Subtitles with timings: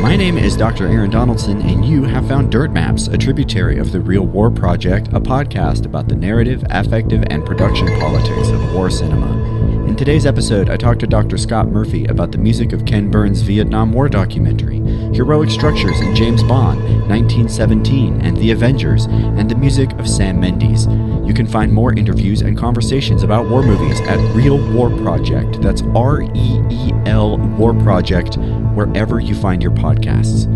[0.00, 0.88] My name is Dr.
[0.88, 5.08] Aaron Donaldson, and you have found Dirt Maps, a tributary of the Reel War Project,
[5.08, 9.61] a podcast about the narrative, affective, and production politics of war cinema.
[9.92, 11.36] In today's episode, I talked to Dr.
[11.36, 14.78] Scott Murphy about the music of Ken Burns' Vietnam War documentary,
[15.14, 16.80] Heroic Structures in James Bond,
[17.10, 20.86] 1917, and The Avengers, and the music of Sam Mendes.
[21.26, 25.60] You can find more interviews and conversations about war movies at Reel War Project.
[25.60, 28.36] That's R E E L War Project,
[28.74, 30.46] wherever you find your podcasts.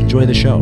[0.00, 0.60] Enjoy the show.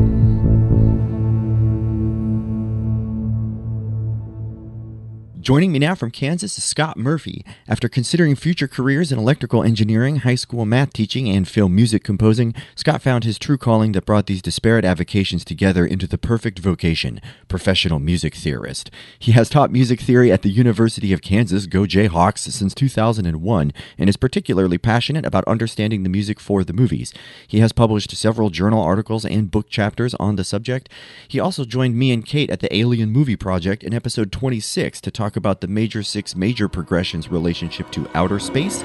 [5.43, 7.45] Joining me now from Kansas is Scott Murphy.
[7.67, 12.55] After considering future careers in electrical engineering, high school math teaching, and film music composing,
[12.77, 17.21] Scott found his true calling that brought these disparate avocations together into the perfect vocation
[17.49, 18.89] professional music theorist.
[19.19, 24.09] He has taught music theory at the University of Kansas, Go Jayhawks, since 2001, and
[24.09, 27.13] is particularly passionate about understanding the music for the movies.
[27.49, 30.89] He has published several journal articles and book chapters on the subject.
[31.27, 35.11] He also joined me and Kate at the Alien Movie Project in episode 26 to
[35.11, 38.83] talk talk about the major six major progressions relationship to outer space.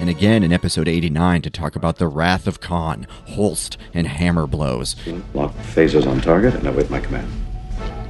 [0.00, 4.46] And again in episode 89 to talk about the Wrath of Khan, Holst, and hammer
[4.46, 4.96] blows.
[5.34, 7.30] Lock phasers on target and await my command.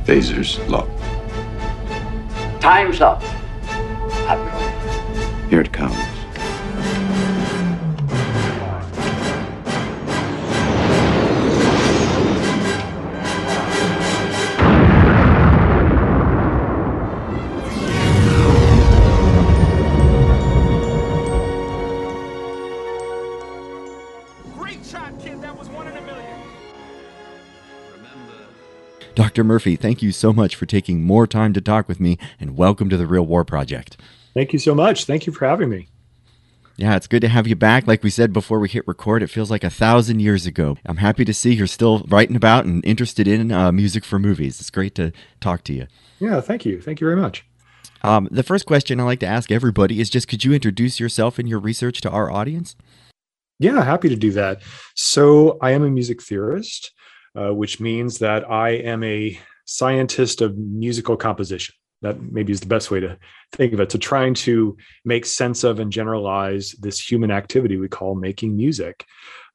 [0.05, 0.93] Phasers locked.
[2.63, 3.21] Time's up.
[5.51, 6.18] Here it comes.
[29.45, 32.89] Murphy, thank you so much for taking more time to talk with me, and welcome
[32.91, 33.97] to the Reel War Project.
[34.35, 35.05] Thank you so much.
[35.05, 35.89] Thank you for having me.
[36.77, 37.89] Yeah, it's good to have you back.
[37.89, 40.77] Like we said before we hit record, it feels like a thousand years ago.
[40.87, 44.61] I'm happy to see you're still writing about and interested in uh, music for movies.
[44.61, 45.11] It's great to
[45.41, 45.89] talk to you.
[46.21, 46.81] Yeah, thank you.
[46.81, 47.45] Thank you very much.
[48.03, 51.41] Um, the first question I like to ask everybody is just could you introduce yourself
[51.41, 52.77] and your research to our audience?
[53.59, 54.63] Yeah, happy to do that.
[54.95, 56.93] So, I am a music theorist.
[57.39, 61.75] Uh, which means that I am a scientist of musical composition.
[62.03, 63.17] That maybe is the best way to
[63.53, 63.93] think of it.
[63.93, 69.05] So, trying to make sense of and generalize this human activity we call making music.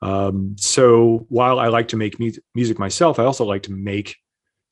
[0.02, 4.16] Um, so, while I like to make mu- music myself, I also like to make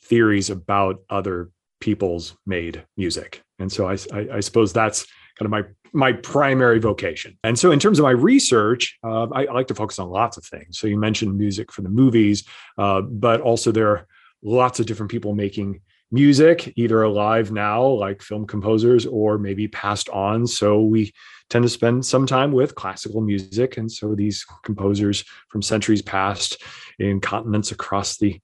[0.04, 1.50] theories about other
[1.82, 3.42] people's made music.
[3.60, 5.06] And so, I, I, I suppose that's
[5.42, 7.38] kind of my my primary vocation.
[7.44, 10.38] And so, in terms of my research, uh, I, I, like to focus on lots
[10.38, 10.80] of things.
[10.80, 12.48] So, you mentioned music for the movies,
[12.78, 14.08] uh, but also there are
[14.42, 15.82] lots of different people making
[16.12, 20.48] music, either alive now, like film composers, or maybe passed on.
[20.48, 21.12] So, we
[21.50, 23.78] tend to spend some time with classical music.
[23.78, 26.62] And so, these composers from centuries past
[27.00, 28.40] in continents across the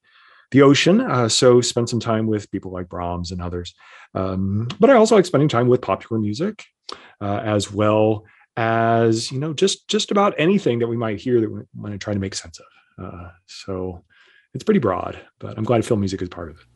[0.50, 1.02] the ocean.
[1.02, 3.74] Uh, so spend some time with people like Brahms and others.
[4.14, 6.64] Um, but I also like spending time with popular music
[7.20, 8.24] uh, as well
[8.56, 11.98] as you know just just about anything that we might hear that we want to
[11.98, 13.04] try to make sense of.
[13.04, 14.04] Uh, so
[14.54, 16.66] it's pretty broad, but I'm glad film music is part of it.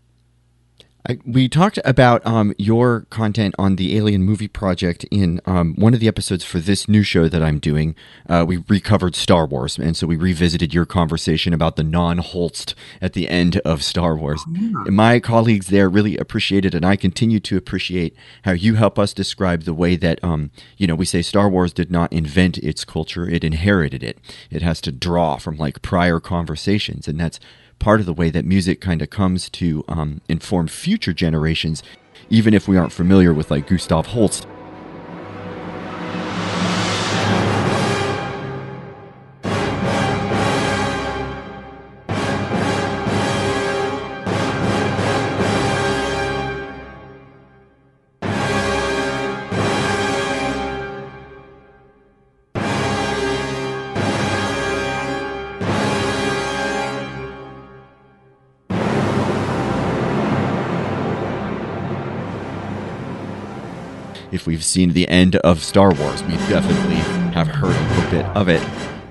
[1.08, 5.94] I, we talked about um, your content on the Alien Movie Project in um, one
[5.94, 7.96] of the episodes for this new show that I'm doing.
[8.28, 12.76] Uh, we recovered Star Wars, and so we revisited your conversation about the non Holst
[13.00, 14.44] at the end of Star Wars.
[14.48, 14.84] Yeah.
[14.90, 18.14] My colleagues there really appreciated, and I continue to appreciate
[18.44, 21.72] how you help us describe the way that, um, you know, we say Star Wars
[21.72, 24.18] did not invent its culture, it inherited it.
[24.50, 27.40] It has to draw from like prior conversations, and that's
[27.82, 31.82] part of the way that music kind of comes to um, inform future generations,
[32.30, 34.46] even if we aren't familiar with like Gustav Holst.
[64.32, 66.96] If we've seen the end of Star Wars, we definitely
[67.32, 68.62] have heard a little bit of it.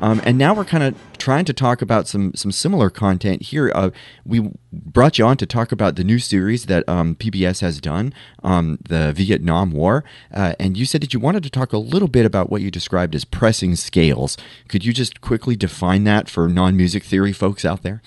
[0.01, 3.71] Um, and now we're kind of trying to talk about some some similar content here.
[3.75, 3.91] Uh,
[4.25, 8.11] we brought you on to talk about the new series that um, PBS has done,
[8.41, 10.03] um, the Vietnam War,
[10.33, 12.71] uh, and you said that you wanted to talk a little bit about what you
[12.71, 14.37] described as pressing scales.
[14.67, 18.01] Could you just quickly define that for non music theory folks out there?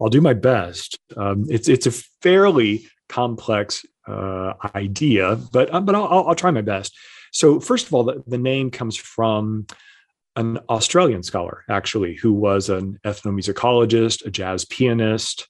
[0.00, 0.98] I'll do my best.
[1.16, 6.62] Um, it's it's a fairly complex uh, idea, but uh, but I'll, I'll, try my
[6.62, 6.96] best.
[7.32, 9.66] So first of all, the, the name comes from
[10.36, 15.46] an Australian scholar, actually, who was an ethnomusicologist, a jazz pianist,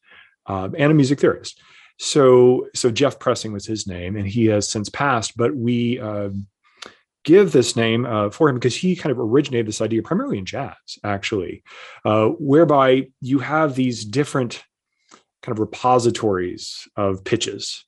[0.46, 1.60] uh, and a music theorist.
[1.98, 5.36] So, so Jeff Pressing was his name, and he has since passed.
[5.36, 6.30] But we uh,
[7.24, 10.46] give this name uh, for him because he kind of originated this idea primarily in
[10.46, 11.62] jazz, actually,
[12.04, 14.64] uh, whereby you have these different
[15.42, 17.84] kind of repositories of pitches.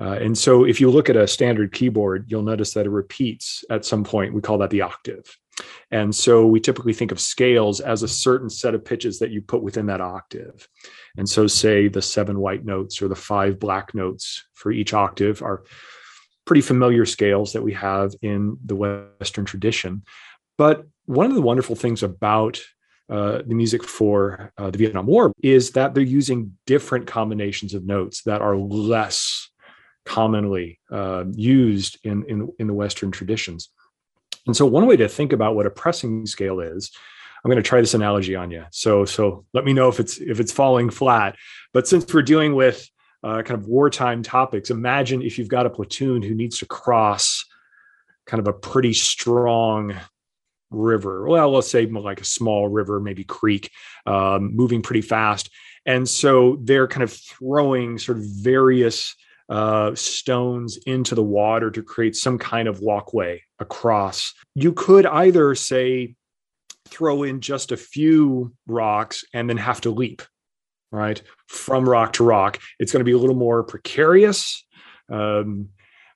[0.00, 3.64] Uh, and so, if you look at a standard keyboard, you'll notice that it repeats
[3.70, 4.32] at some point.
[4.32, 5.24] We call that the octave.
[5.90, 9.42] And so we typically think of scales as a certain set of pitches that you
[9.42, 10.66] put within that octave.
[11.16, 15.42] And so, say the seven white notes or the five black notes for each octave
[15.42, 15.64] are
[16.46, 20.02] pretty familiar scales that we have in the Western tradition.
[20.56, 22.60] But one of the wonderful things about
[23.08, 27.84] uh, the music for uh, the Vietnam War is that they're using different combinations of
[27.84, 29.49] notes that are less
[30.10, 33.68] commonly uh, used in, in, in the Western traditions.
[34.46, 36.90] And so one way to think about what a pressing scale is,
[37.44, 38.64] I'm going to try this analogy on you.
[38.70, 41.36] So so let me know if it's if it's falling flat.
[41.72, 42.88] But since we're dealing with
[43.22, 47.44] uh, kind of wartime topics, imagine if you've got a platoon who needs to cross
[48.26, 49.94] kind of a pretty strong
[50.70, 51.26] river.
[51.26, 53.70] Well, let's say like a small river, maybe creek,
[54.06, 55.50] um, moving pretty fast.
[55.86, 59.14] And so they're kind of throwing sort of various
[59.50, 64.32] uh, stones into the water to create some kind of walkway across.
[64.54, 66.14] You could either say,
[66.86, 70.22] throw in just a few rocks and then have to leap,
[70.92, 71.20] right?
[71.48, 72.60] From rock to rock.
[72.78, 74.64] It's going to be a little more precarious.
[75.08, 75.68] Um,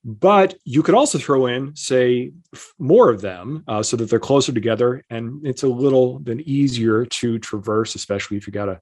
[0.05, 2.33] but you could also throw in, say,
[2.79, 7.07] more of them uh, so that they're closer together and it's a little then easier
[7.07, 8.81] to traverse, especially if you got a,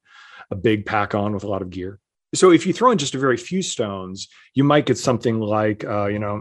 [0.50, 2.00] a big pack on with a lot of gear
[2.34, 5.84] so if you throw in just a very few stones, you might get something like,
[5.84, 6.40] uh, you know.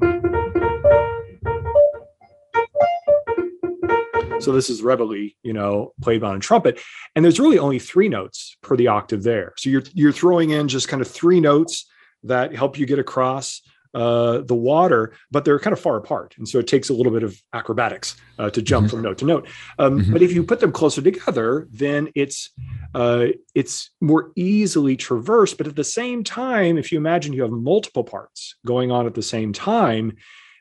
[4.39, 6.81] So this is reveille, you know, played on a trumpet,
[7.15, 9.53] and there's really only three notes per the octave there.
[9.57, 11.87] So you're you're throwing in just kind of three notes
[12.23, 13.61] that help you get across
[13.93, 16.35] uh, the water, but they're kind of far apart.
[16.37, 18.95] And so it takes a little bit of acrobatics uh, to jump mm-hmm.
[18.95, 19.47] from note to note.
[19.79, 20.13] Um, mm-hmm.
[20.13, 22.51] But if you put them closer together, then it's
[22.93, 25.57] uh, it's more easily traversed.
[25.57, 29.13] But at the same time, if you imagine you have multiple parts going on at
[29.13, 30.17] the same time,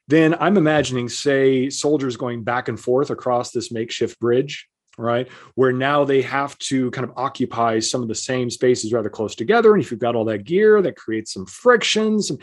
[0.08, 4.68] then I'm imagining, say, soldiers going back and forth across this makeshift bridge
[4.98, 5.28] right?
[5.54, 9.34] Where now they have to kind of occupy some of the same spaces rather close
[9.34, 9.74] together.
[9.74, 12.30] And if you've got all that gear, that creates some frictions.
[12.30, 12.40] And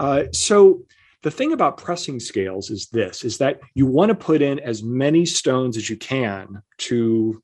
[0.00, 0.82] uh, so
[1.22, 4.82] the thing about pressing scales is this is that you want to put in as
[4.82, 7.42] many stones as you can to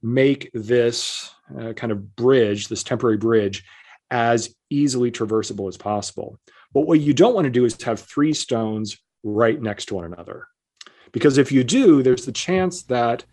[0.00, 3.64] make this uh, kind of bridge this temporary bridge
[4.10, 6.38] as easily traversable as possible
[6.72, 10.04] but what you don't want to do is have three stones right next to one
[10.04, 10.46] another
[11.10, 13.24] because if you do there's the chance that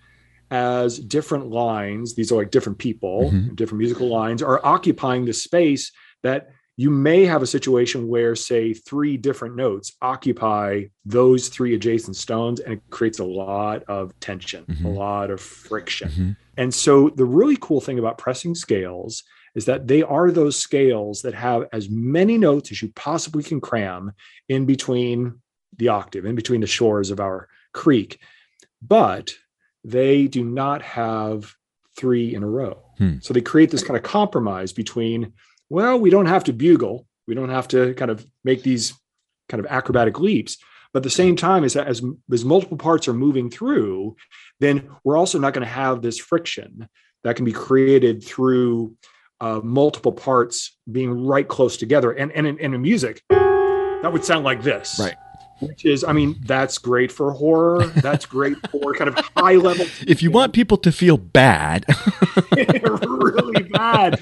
[0.50, 3.54] as different lines these are like different people mm-hmm.
[3.54, 5.92] different musical lines are occupying the space
[6.24, 6.50] that
[6.82, 12.60] you may have a situation where, say, three different notes occupy those three adjacent stones,
[12.60, 14.88] and it creates a lot of tension, mm-hmm.
[14.88, 16.10] a lot of friction.
[16.10, 16.32] Mm-hmm.
[16.58, 19.24] And so, the really cool thing about pressing scales
[19.54, 23.62] is that they are those scales that have as many notes as you possibly can
[23.62, 24.14] cram
[24.50, 25.40] in between
[25.78, 28.20] the octave, in between the shores of our creek.
[28.82, 29.36] But
[29.84, 31.54] they do not have
[31.96, 32.82] three in a row.
[32.98, 33.20] Hmm.
[33.22, 35.34] So they create this kind of compromise between
[35.72, 37.08] well, we don't have to bugle.
[37.28, 38.94] We don't have to kind of make these
[39.48, 40.58] kind of acrobatic leaps.
[40.94, 44.18] But at the same time, as, as, as multiple parts are moving through,
[44.60, 46.90] then we're also not going to have this friction
[47.24, 48.96] that can be created through
[49.40, 52.12] uh, multiple parts being right close together.
[52.12, 55.00] And, and, in, and in music, that would sound like this.
[55.00, 55.16] Right
[55.62, 59.86] which is i mean that's great for horror that's great for kind of high level
[60.08, 61.86] if you want people to feel bad
[62.56, 64.20] really bad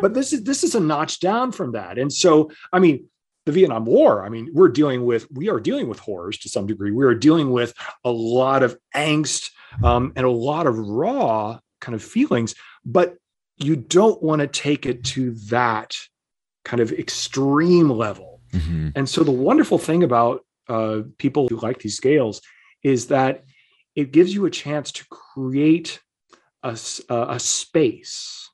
[0.00, 1.98] but this is this is a notch down from that.
[1.98, 3.06] And so, I mean,
[3.46, 6.66] the Vietnam War, I mean, we're dealing with we are dealing with horrors to some
[6.66, 6.90] degree.
[6.90, 9.50] We are dealing with a lot of angst
[9.82, 13.16] um, and a lot of raw kind of feelings, but
[13.56, 15.94] you don't want to take it to that
[16.64, 18.40] kind of extreme level.
[18.52, 18.90] Mm-hmm.
[18.94, 22.40] And so, the wonderful thing about uh, people who like these scales
[22.82, 23.44] is that
[23.94, 26.00] it gives you a chance to create
[26.62, 26.78] a,
[27.10, 28.48] a space,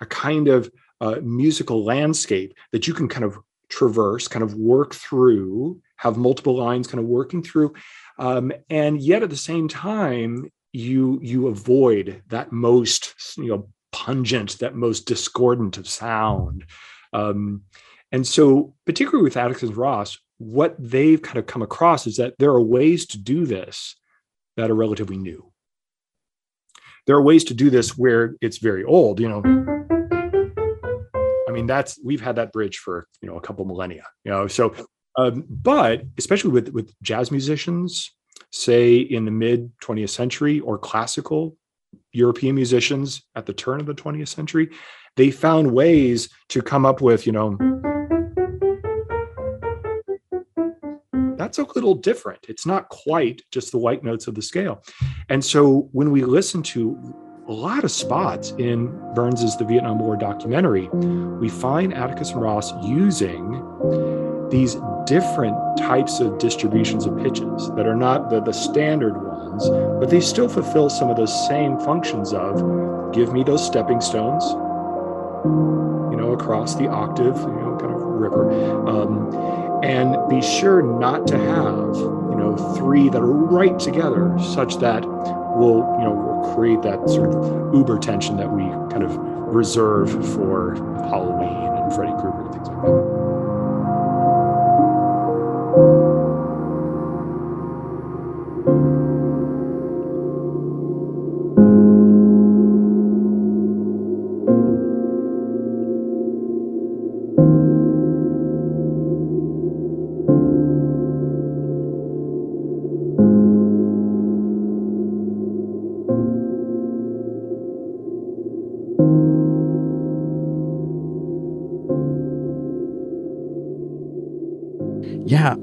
[0.00, 0.70] a kind of
[1.00, 6.56] uh, musical landscape that you can kind of traverse, kind of work through, have multiple
[6.56, 7.72] lines kind of working through,
[8.18, 14.58] um, and yet at the same time you you avoid that most you know pungent,
[14.58, 16.64] that most discordant of sound.
[17.12, 17.62] Um,
[18.12, 22.50] and so, particularly with Atticus Ross, what they've kind of come across is that there
[22.50, 23.94] are ways to do this
[24.56, 25.52] that are relatively new.
[27.06, 29.42] There are ways to do this where it's very old, you know.
[31.46, 34.46] I mean, that's we've had that bridge for you know a couple millennia, you know.
[34.46, 34.74] So,
[35.16, 38.10] um, but especially with with jazz musicians,
[38.50, 41.54] say in the mid 20th century or classical
[42.12, 44.70] European musicians at the turn of the 20th century,
[45.16, 47.58] they found ways to come up with, you know,
[51.50, 52.46] that's a little different.
[52.48, 54.84] It's not quite just the white notes of the scale.
[55.28, 56.96] And so when we listen to
[57.48, 62.72] a lot of spots in Burns's The Vietnam War documentary, we find Atticus and Ross
[62.84, 63.60] using
[64.48, 64.76] these
[65.06, 70.20] different types of distributions of pitches that are not the, the standard ones, but they
[70.20, 74.44] still fulfill some of those same functions of give me those stepping stones,
[76.12, 78.52] you know, across the octave, you know, kind of river.
[78.88, 84.76] Um, and be sure not to have, you know, three that are right together such
[84.78, 89.16] that will, you know, will create that sort of uber tension that we kind of
[89.16, 90.74] reserve for
[91.08, 92.68] Halloween and Freddy Krueger and things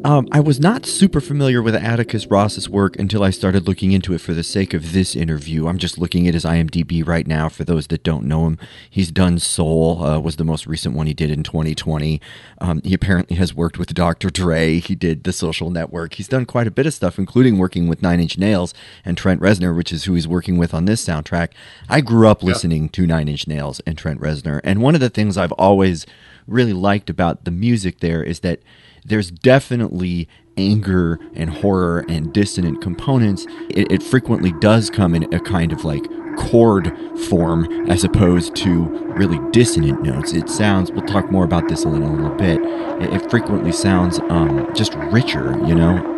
[0.07, 4.13] um, I was not super familiar with Atticus Ross's work until I started looking into
[4.13, 5.67] it for the sake of this interview.
[5.67, 8.57] I'm just looking at his IMDb right now for those that don't know him.
[8.89, 12.21] He's done Soul, uh, was the most recent one he did in 2020.
[12.59, 14.29] Um, he apparently has worked with Dr.
[14.29, 14.79] Dre.
[14.79, 16.13] He did The Social Network.
[16.13, 18.73] He's done quite a bit of stuff, including working with Nine Inch Nails
[19.03, 21.49] and Trent Reznor, which is who he's working with on this soundtrack.
[21.89, 25.09] I grew up listening to Nine Inch Nails and Trent Reznor, and one of the
[25.09, 26.05] things I've always
[26.47, 28.61] really liked about the music there is that
[29.07, 33.45] there's definitely anger and horror and dissonant components.
[33.69, 36.03] It, it, frequently does come in a kind of like
[36.37, 36.93] chord
[37.27, 38.85] form as opposed to
[39.15, 40.33] really dissonant notes.
[40.33, 42.59] It sounds, we'll talk more about this in a little bit,
[43.01, 46.15] it, it frequently sounds um, just richer, you know?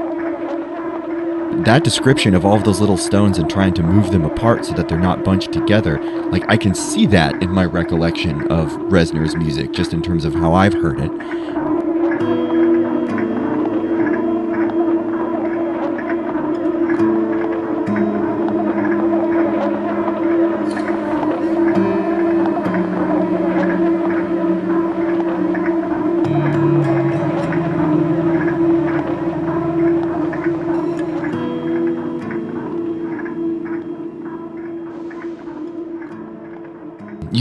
[1.65, 4.74] That description of all of those little stones and trying to move them apart so
[4.74, 9.36] that they're not bunched together, like I can see that in my recollection of Reznor's
[9.36, 11.78] music, just in terms of how I've heard it.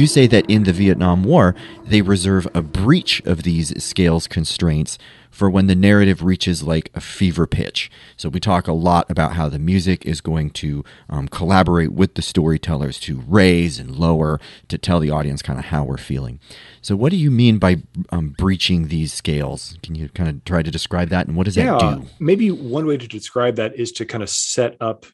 [0.09, 4.99] Say that in the Vietnam War, they reserve a breach of these scales constraints
[5.31, 7.91] for when the narrative reaches like a fever pitch.
[8.17, 12.15] So we talk a lot about how the music is going to um, collaborate with
[12.15, 16.41] the storytellers to raise and lower to tell the audience kind of how we're feeling.
[16.83, 19.79] So what do you mean by um, breaching these scales?
[19.83, 22.07] Can you kind of try to describe that and what does yeah, that do?
[22.19, 25.07] Maybe one way to describe that is to kind of set up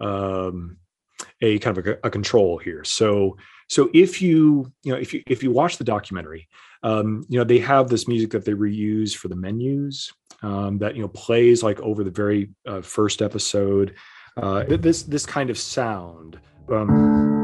[0.00, 0.78] um,
[1.40, 2.84] a kind of a, a control here.
[2.84, 3.36] So
[3.70, 6.46] so if you you know if you if you watch the documentary
[6.82, 10.12] um, you know they have this music that they reuse for the menus
[10.42, 13.94] um, that you know plays like over the very uh, first episode.
[14.36, 16.38] Uh, this this kind of sound
[16.70, 17.39] um,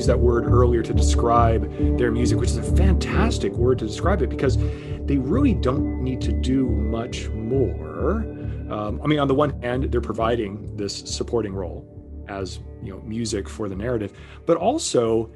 [0.00, 4.22] used that word earlier to describe their music, which is a fantastic word to describe
[4.22, 4.56] it because
[5.04, 8.24] they really don't need to do much more.
[8.70, 11.86] Um, I mean, on the one hand, they're providing this supporting role
[12.30, 14.14] as you know music for the narrative,
[14.46, 15.30] but also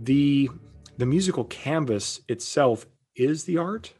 [0.00, 0.48] the
[0.96, 3.92] the musical canvas itself is the art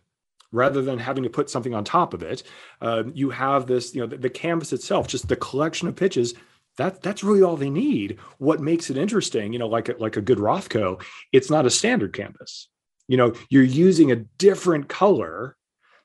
[0.50, 2.42] rather than having to put something on top of it
[2.80, 6.34] uh, you have this you know the, the, canvas itself just the collection of pitches
[6.76, 8.18] that that's really all they need.
[8.38, 11.02] What makes it interesting you know like a, like a good rothko
[11.32, 12.68] it's not a standard canvas.
[13.08, 15.56] You know you're using a different color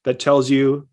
[0.03, 0.87] that tells you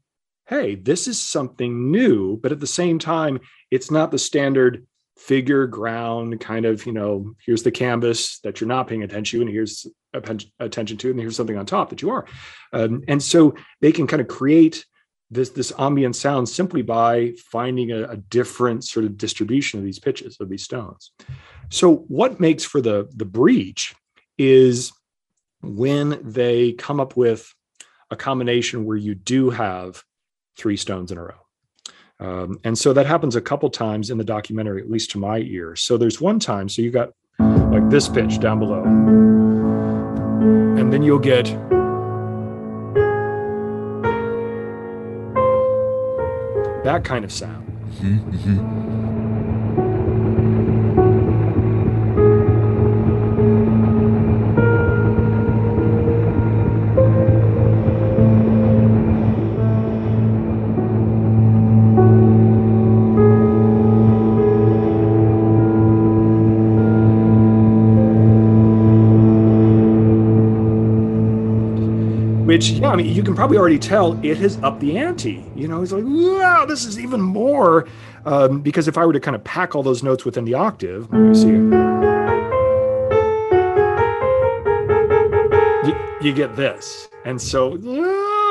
[0.46, 5.66] hey this is something new but at the same time it's not the standard figure
[5.66, 9.50] ground kind of you know here's the canvas that you're not paying attention to and
[9.50, 12.26] here's attention to and here's something on top that you are.
[12.72, 14.86] Um, and so they can kind of create
[15.30, 19.98] this this ambient sound simply by finding a, a, different sort of distribution of these
[19.98, 21.12] pitches of these stones.
[21.68, 23.94] So what makes for the the breach
[24.38, 24.92] is
[25.60, 27.52] when they come up with
[28.10, 30.02] a combination where you do have
[30.56, 31.34] three stones in a row.
[32.20, 35.38] Um, and so that happens a couple times in the documentary, at least to my
[35.38, 35.76] ear.
[35.76, 38.82] So there's one time, so you got like this pitch down below,
[40.78, 41.46] and then you'll get
[46.88, 47.66] that kind of sound.
[48.00, 49.07] Mm-hmm.
[72.58, 75.44] Which yeah, I mean, you can probably already tell it has upped the ante.
[75.54, 77.86] You know, he's like, wow, this is even more.
[78.24, 81.08] Um, because if I were to kind of pack all those notes within the octave,
[81.12, 81.50] let me see.
[85.86, 87.74] You, you get this, and so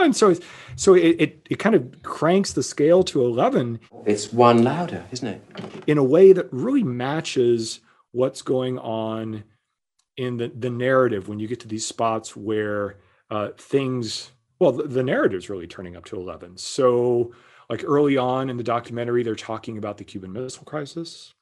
[0.04, 0.34] and so
[0.78, 3.78] so it, it it kind of cranks the scale to eleven.
[4.06, 5.42] It's one louder, isn't it?
[5.86, 7.82] In a way that really matches
[8.14, 9.44] what's going on
[10.16, 12.96] in the the narrative when you get to these spots where
[13.30, 17.32] uh, things well the, the narrative's really turning up to 11 so
[17.70, 21.34] like early on in the documentary they're talking about the cuban missile crisis.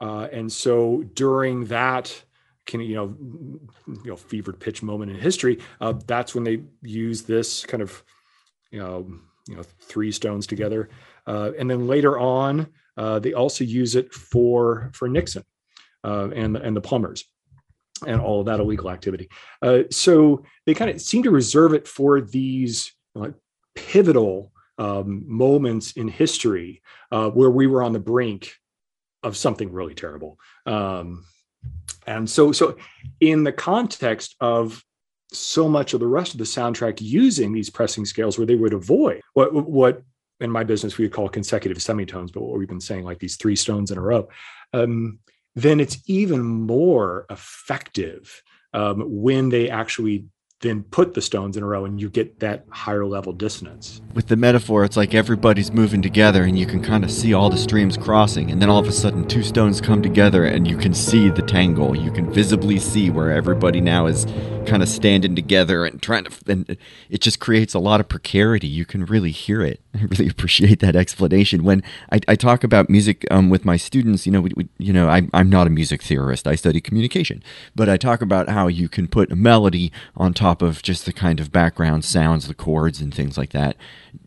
[0.00, 2.22] Uh, and so during that
[2.66, 3.16] can you know
[4.04, 8.02] you know fevered pitch moment in history uh, that's when they use this kind of
[8.70, 9.10] you know
[9.48, 10.88] you know three stones together.
[11.26, 15.44] Uh, and then later on uh, they also use it for for nixon
[16.04, 17.24] uh, and and the plumbers
[18.06, 19.28] and all of that illegal activity.
[19.62, 22.92] Uh, so they kind of seem to reserve it for these
[23.74, 28.52] pivotal um, moments in history uh, where we were on the brink
[29.22, 30.38] of something really terrible.
[30.66, 31.24] Um,
[32.06, 32.76] and so, so
[33.20, 34.82] in the context of
[35.32, 38.72] so much of the rest of the soundtrack using these pressing scales, where they would
[38.72, 40.02] avoid what what
[40.40, 43.36] in my business we would call consecutive semitones, but what we've been saying like these
[43.36, 44.28] three stones in a row.
[44.72, 45.18] Um,
[45.54, 50.26] then it's even more effective um, when they actually
[50.60, 54.00] then put the stones in a row and you get that higher level dissonance.
[54.14, 57.48] With the metaphor, it's like everybody's moving together and you can kind of see all
[57.48, 60.76] the streams crossing, and then all of a sudden two stones come together and you
[60.76, 61.96] can see the tangle.
[61.96, 64.26] You can visibly see where everybody now is
[64.66, 66.76] kind of standing together and trying to, and
[67.08, 68.66] it just creates a lot of precarity.
[68.66, 69.80] You can really hear it.
[69.94, 71.64] I really appreciate that explanation.
[71.64, 74.92] When I, I talk about music um, with my students, you know, we, we, you
[74.92, 76.46] know, I, I'm not a music theorist.
[76.46, 77.42] I study communication,
[77.74, 81.12] but I talk about how you can put a melody on top of just the
[81.12, 83.76] kind of background sounds, the chords, and things like that.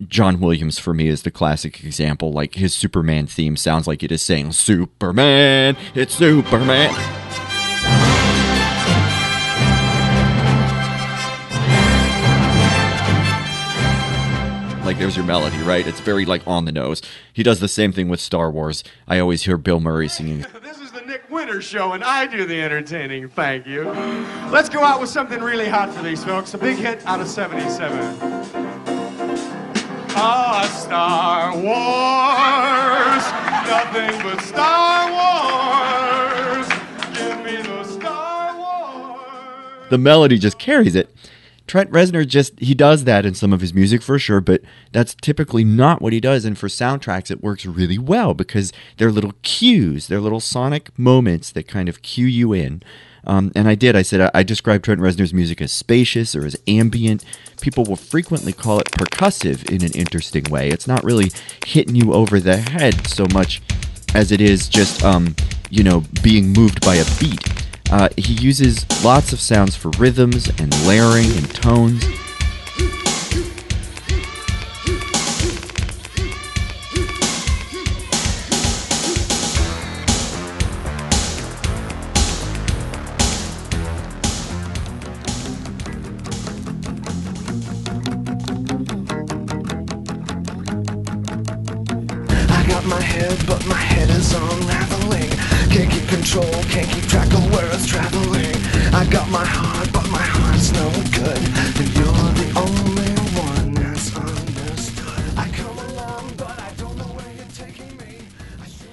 [0.08, 2.32] John Williams for me is the classic example.
[2.32, 6.94] Like his Superman theme sounds like it is saying "Superman, it's Superman."
[14.92, 15.88] like there's your melody, right?
[15.88, 17.02] It's very like on the nose.
[17.32, 18.84] He does the same thing with Star Wars.
[19.08, 20.46] I always hear Bill Murray singing.
[20.62, 23.30] this is the Nick Winter Show, and I do the entertaining.
[23.30, 23.90] Thank you.
[24.50, 26.54] Let's go out with something really hot for these folks.
[26.54, 28.18] A big hit out of '77.
[30.14, 33.24] Ah, Star Wars,
[33.68, 36.68] nothing but Star Wars.
[37.18, 39.90] Give me the Star Wars.
[39.90, 41.10] The melody just carries it.
[41.72, 44.60] Trent Reznor just he does that in some of his music for sure, but
[44.92, 46.44] that's typically not what he does.
[46.44, 51.50] And for soundtracks, it works really well because they're little cues, they're little sonic moments
[51.54, 52.84] that kind of cue you in.
[53.24, 53.96] Um, and I did.
[53.96, 57.24] I said I, I described Trent Reznor's music as spacious or as ambient.
[57.62, 60.68] People will frequently call it percussive in an interesting way.
[60.68, 61.32] It's not really
[61.66, 63.62] hitting you over the head so much
[64.14, 65.38] as it is just, um,
[65.70, 67.40] you know, being moved by a beat.
[67.92, 72.04] Uh, he uses lots of sounds for rhythms and layering and tones.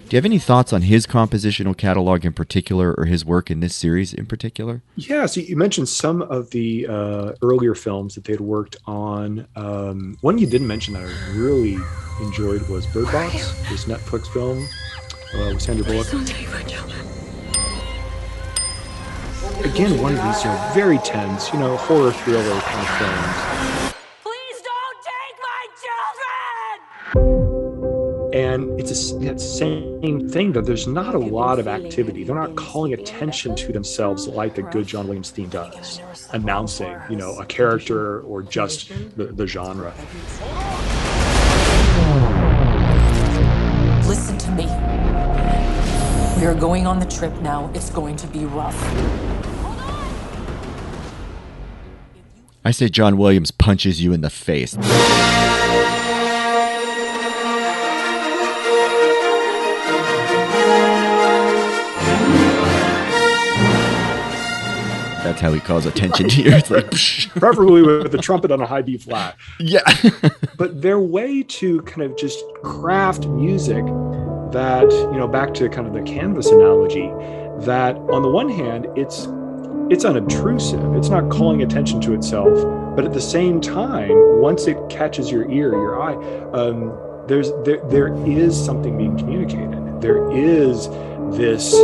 [0.08, 3.60] Do you have any thoughts on his compositional catalog in particular or his work in
[3.60, 4.80] this series in particular?
[4.96, 9.46] Yeah, so you mentioned some of the uh, earlier films that they'd worked on.
[9.54, 11.76] Um, one you didn't mention that I really
[12.22, 14.66] enjoyed was Bird Box, this Netflix film
[15.34, 16.10] uh, with Sandra Bullock.
[19.62, 23.94] Again, one of these you know, very tense, you know, horror thriller kind of films.
[24.22, 25.66] Please don't take my
[27.34, 27.47] children!
[28.32, 32.24] And it's a s- that same thing that there's not a lot of activity.
[32.24, 36.00] They're not calling attention to themselves like a good John Williams theme does,
[36.32, 39.94] announcing, you know, a character or just the, the genre.
[44.06, 44.64] Listen to me.
[46.40, 47.70] We are going on the trip now.
[47.74, 48.76] It's going to be rough.
[52.64, 54.76] I say John Williams punches you in the face.
[65.38, 66.50] That's how he calls attention to you.
[66.50, 66.90] It's like.
[67.40, 69.36] Preferably with the trumpet on a high B flat.
[69.60, 69.84] yeah.
[70.56, 73.84] but their way to kind of just craft music
[74.50, 77.12] that you know back to kind of the canvas analogy
[77.64, 79.28] that on the one hand it's
[79.92, 82.48] it's unobtrusive it's not calling attention to itself
[82.96, 86.14] but at the same time once it catches your ear your eye
[86.54, 86.98] um,
[87.28, 90.88] there's there, there is something being communicated there is
[91.36, 91.74] this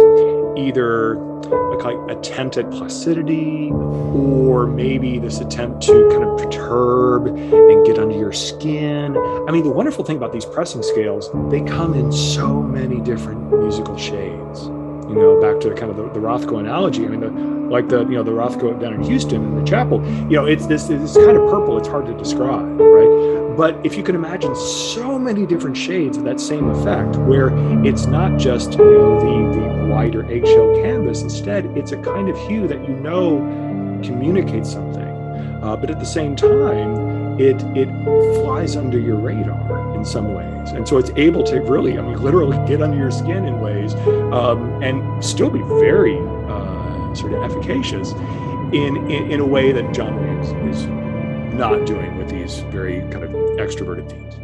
[0.56, 1.16] either
[1.52, 8.16] of attempt at placidity or maybe this attempt to kind of perturb and get under
[8.16, 9.16] your skin.
[9.48, 13.52] I mean, the wonderful thing about these pressing scales, they come in so many different
[13.52, 14.66] musical shades.
[15.08, 17.04] You know, back to the kind of the, the Rothko analogy.
[17.04, 17.30] I mean, the,
[17.70, 20.04] like the you know the Rothko down in Houston in the chapel.
[20.30, 21.76] You know, it's this it's kind of purple.
[21.78, 23.33] It's hard to describe, right?
[23.56, 27.50] But if you can imagine so many different shades of that same effect, where
[27.84, 31.22] it's not just you know the the wider eggshell canvas.
[31.22, 33.38] Instead, it's a kind of hue that you know
[34.02, 35.08] communicates something,
[35.62, 37.88] uh, but at the same time, it it
[38.42, 42.20] flies under your radar in some ways, and so it's able to really, I mean,
[42.20, 43.94] literally get under your skin in ways,
[44.32, 48.12] um, and still be very uh, sort of efficacious
[48.72, 50.86] in, in in a way that John Williams is
[51.54, 53.23] not doing with these very kind of
[53.58, 54.34] extroverted themes.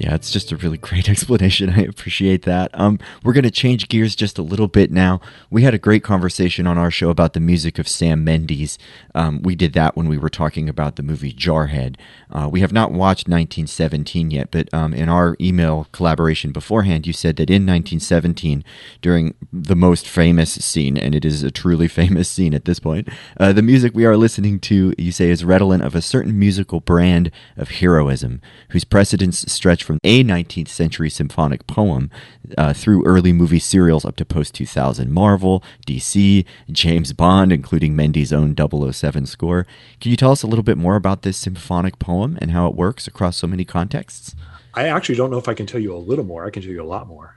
[0.00, 1.68] Yeah, it's just a really great explanation.
[1.68, 2.70] I appreciate that.
[2.72, 5.20] Um, we're going to change gears just a little bit now.
[5.50, 8.78] We had a great conversation on our show about the music of Sam Mendes.
[9.14, 11.96] Um, we did that when we were talking about the movie Jarhead.
[12.30, 17.12] Uh, we have not watched 1917 yet, but um, in our email collaboration beforehand, you
[17.12, 18.64] said that in 1917,
[19.02, 23.06] during the most famous scene, and it is a truly famous scene at this point,
[23.38, 26.80] uh, the music we are listening to, you say, is redolent of a certain musical
[26.80, 32.12] brand of heroism, whose precedents stretch from a 19th century symphonic poem
[32.56, 38.32] uh, through early movie serials up to post 2000 Marvel, DC, James Bond, including Mendes'
[38.32, 39.66] own 007 score.
[40.00, 42.76] Can you tell us a little bit more about this symphonic poem and how it
[42.76, 44.36] works across so many contexts?
[44.74, 46.46] I actually don't know if I can tell you a little more.
[46.46, 47.34] I can tell you a lot more.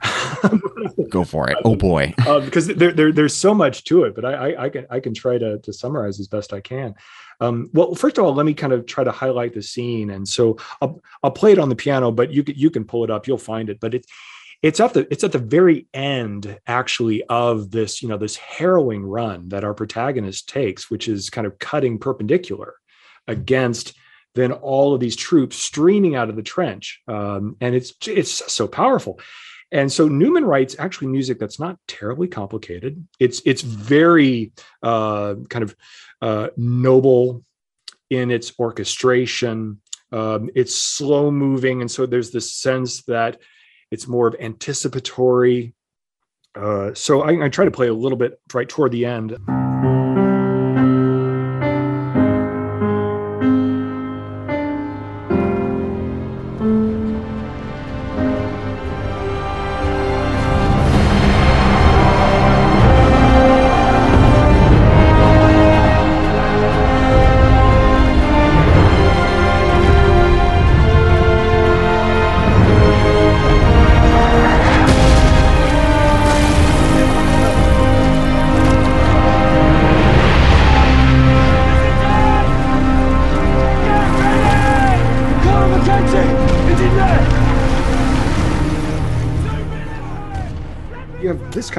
[1.10, 1.56] Go for it.
[1.64, 2.14] Oh boy.
[2.24, 5.00] uh, because there, there, there's so much to it, but I, I, I, can I
[5.00, 6.94] can try to, to summarize as best I can.
[7.40, 10.26] Um, well, first of all, let me kind of try to highlight the scene, and
[10.26, 13.26] so I'll I'll play it on the piano, but you you can pull it up,
[13.26, 13.80] you'll find it.
[13.80, 14.08] But it's
[14.62, 19.04] it's at the it's at the very end actually of this you know this harrowing
[19.04, 22.74] run that our protagonist takes, which is kind of cutting perpendicular
[23.26, 23.94] against
[24.34, 28.66] then all of these troops streaming out of the trench, um, and it's it's so
[28.66, 29.20] powerful.
[29.72, 33.06] And so Newman writes actually music that's not terribly complicated.
[33.18, 35.76] It's it's very uh, kind of
[36.22, 37.42] uh, noble
[38.10, 39.80] in its orchestration.
[40.12, 43.40] Um, it's slow moving, and so there's this sense that
[43.90, 45.74] it's more of anticipatory.
[46.54, 49.36] Uh, so I, I try to play a little bit right toward the end.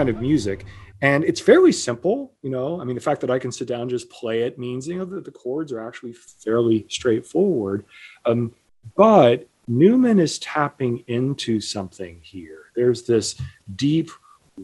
[0.05, 0.65] Kind of music.
[1.01, 3.81] And it's fairly simple you know i mean the fact that i can sit down
[3.81, 7.85] and just play it means you know that the chords are actually fairly straightforward.
[8.25, 8.53] Um,
[8.95, 12.65] but newman is tapping into something here.
[12.75, 13.35] There's this
[13.75, 14.11] deep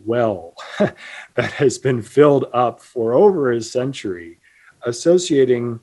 [0.06, 0.54] well
[1.36, 4.40] that has been filled up for over a century
[4.86, 5.80] associating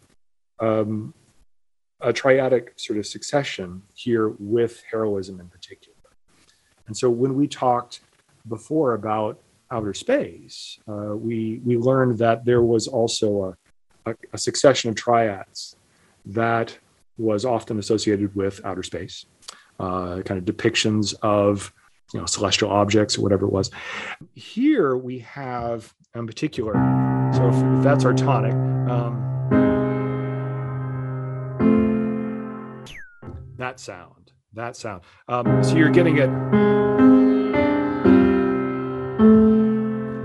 [0.60, 1.12] um,
[2.00, 5.96] a triadic sort of succession here with heroism in particular.
[6.86, 8.00] And so when we talked
[8.48, 9.38] before about
[9.70, 13.56] outer space, uh, we we learned that there was also
[14.06, 15.76] a, a, a, succession of triads
[16.24, 16.78] that
[17.18, 19.26] was often associated with outer space,
[19.78, 21.72] uh, kind of depictions of
[22.12, 23.70] you know celestial objects or whatever it was.
[24.34, 26.74] Here we have in particular.
[27.34, 28.54] So if, if that's our tonic.
[28.90, 29.24] Um,
[33.58, 35.02] that sound, that sound.
[35.28, 36.97] Um, so you're getting it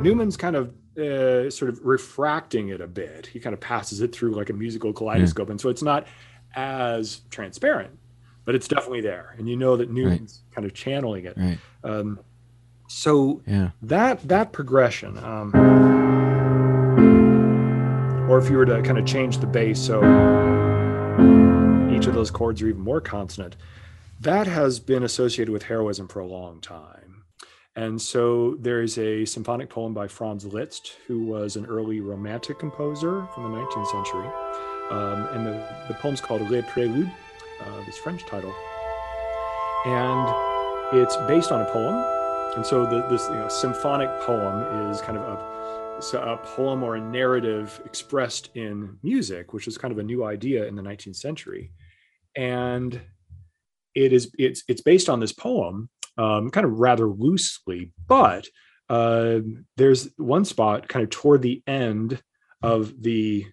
[0.03, 3.25] Newman's kind of uh, sort of refracting it a bit.
[3.27, 5.51] He kind of passes it through like a musical kaleidoscope, yeah.
[5.51, 6.07] and so it's not
[6.55, 7.97] as transparent,
[8.45, 10.55] but it's definitely there, and you know that Newman's right.
[10.55, 11.37] kind of channeling it.
[11.37, 11.57] Right.
[11.83, 12.19] Um,
[12.87, 13.71] so yeah.
[13.81, 15.51] that that progression, um,
[18.29, 19.99] or if you were to kind of change the bass, so
[21.91, 23.55] each of those chords are even more consonant,
[24.19, 27.22] that has been associated with heroism for a long time.
[27.75, 32.59] And so there is a symphonic poem by Franz Liszt, who was an early romantic
[32.59, 34.27] composer from the 19th century.
[34.91, 37.11] Um, and the, the poem's called Les Préludes,
[37.61, 38.53] uh, this French title.
[39.85, 41.95] And it's based on a poem.
[42.55, 46.95] And so the, this you know, symphonic poem is kind of a, a poem or
[46.95, 51.15] a narrative expressed in music, which is kind of a new idea in the 19th
[51.15, 51.71] century.
[52.35, 53.01] And
[53.95, 58.47] it is it's it's based on this poem um, kind of rather loosely, but
[58.89, 59.39] uh,
[59.77, 62.21] there's one spot kind of toward the end
[62.61, 63.45] of the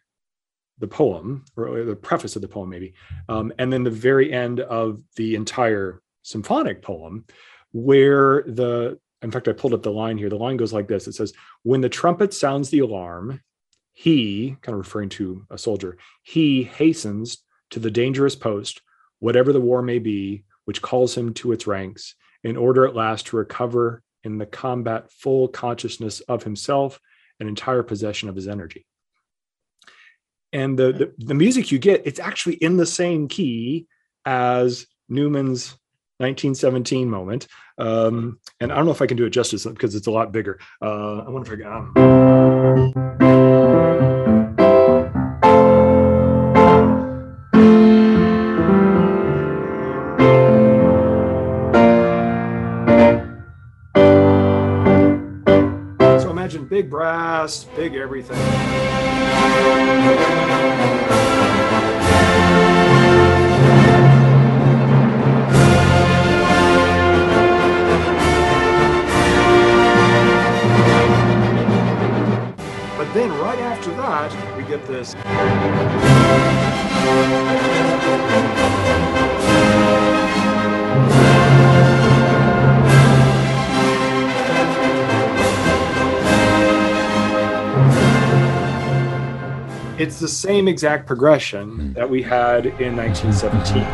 [0.78, 2.94] the poem or the preface of the poem maybe
[3.28, 7.24] um, and then the very end of the entire symphonic poem
[7.72, 10.28] where the in fact i pulled up the line here.
[10.28, 11.06] The line goes like this.
[11.06, 13.40] It says when the trumpet sounds the alarm
[13.92, 17.38] he kind of referring to a soldier he hastens
[17.70, 18.80] to the dangerous post
[19.18, 23.26] whatever the war may be which calls him to its ranks in order at last
[23.28, 27.00] to recover in the combat full consciousness of himself
[27.38, 28.86] and entire possession of his energy.
[30.52, 33.86] And the, the, the, music you get, it's actually in the same key
[34.24, 35.70] as Newman's
[36.18, 37.46] 1917 moment.
[37.78, 40.32] Um, and I don't know if I can do it justice because it's a lot
[40.32, 40.58] bigger.
[40.82, 43.06] Uh, I wonder if I.
[56.70, 58.38] big brass, big everything.
[72.96, 75.16] But then right after that, we get this.
[90.00, 91.92] It's the same exact progression hmm.
[91.92, 93.84] that we had in 1917.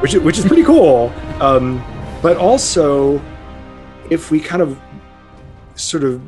[0.00, 1.12] Which, which is pretty cool.
[1.40, 1.82] Um,
[2.22, 3.20] but also,
[4.10, 4.80] if we kind of
[5.74, 6.22] sort of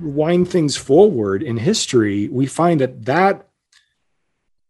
[0.00, 3.48] wind things forward in history, we find that that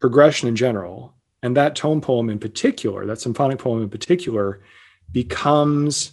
[0.01, 4.61] progression in general and that tone poem in particular, that symphonic poem in particular,
[5.13, 6.13] becomes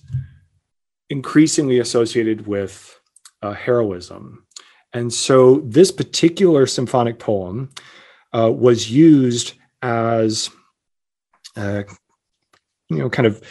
[1.10, 2.99] increasingly associated with
[3.41, 4.45] uh, heroism.
[4.93, 7.69] And so this particular symphonic poem
[8.32, 10.49] uh, was used as,
[11.56, 11.84] uh,
[12.89, 13.41] you know, kind of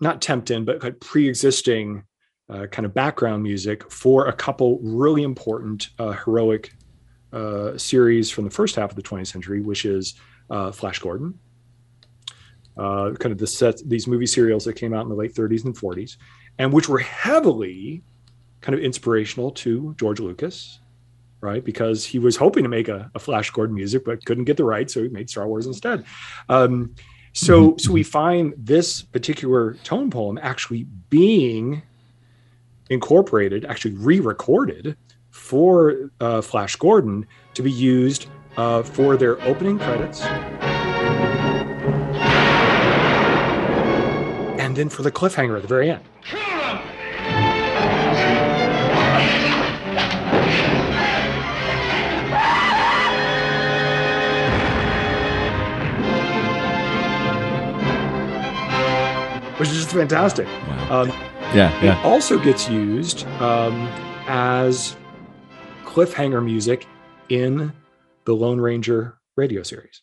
[0.00, 2.04] not tempting, but pre-existing
[2.48, 6.72] uh, kind of background music for a couple really important uh, heroic
[7.32, 10.14] uh, series from the first half of the 20th century, which is
[10.50, 11.38] uh, Flash Gordon,
[12.76, 15.64] uh, kind of the set these movie serials that came out in the late 30s
[15.64, 16.16] and 40s,
[16.58, 18.02] and which were heavily
[18.60, 20.80] kind of inspirational to George Lucas,
[21.40, 21.64] right?
[21.64, 24.64] Because he was hoping to make a, a Flash Gordon music, but couldn't get the
[24.64, 26.04] rights, so he made Star Wars instead.
[26.48, 26.94] Um,
[27.32, 27.78] so, mm-hmm.
[27.78, 31.82] so we find this particular tone poem actually being
[32.90, 34.96] incorporated, actually re-recorded
[35.30, 40.22] for uh, Flash Gordon to be used uh, for their opening credits.
[44.58, 46.02] And then for the cliffhanger at the very end.
[59.58, 60.46] Which is just fantastic.
[60.46, 61.02] Wow.
[61.02, 61.12] Um,
[61.54, 61.98] Yeah, yeah.
[62.00, 63.86] it also gets used um,
[64.26, 64.96] as
[65.84, 66.86] cliffhanger music
[67.28, 67.72] in
[68.24, 70.02] the Lone Ranger radio series.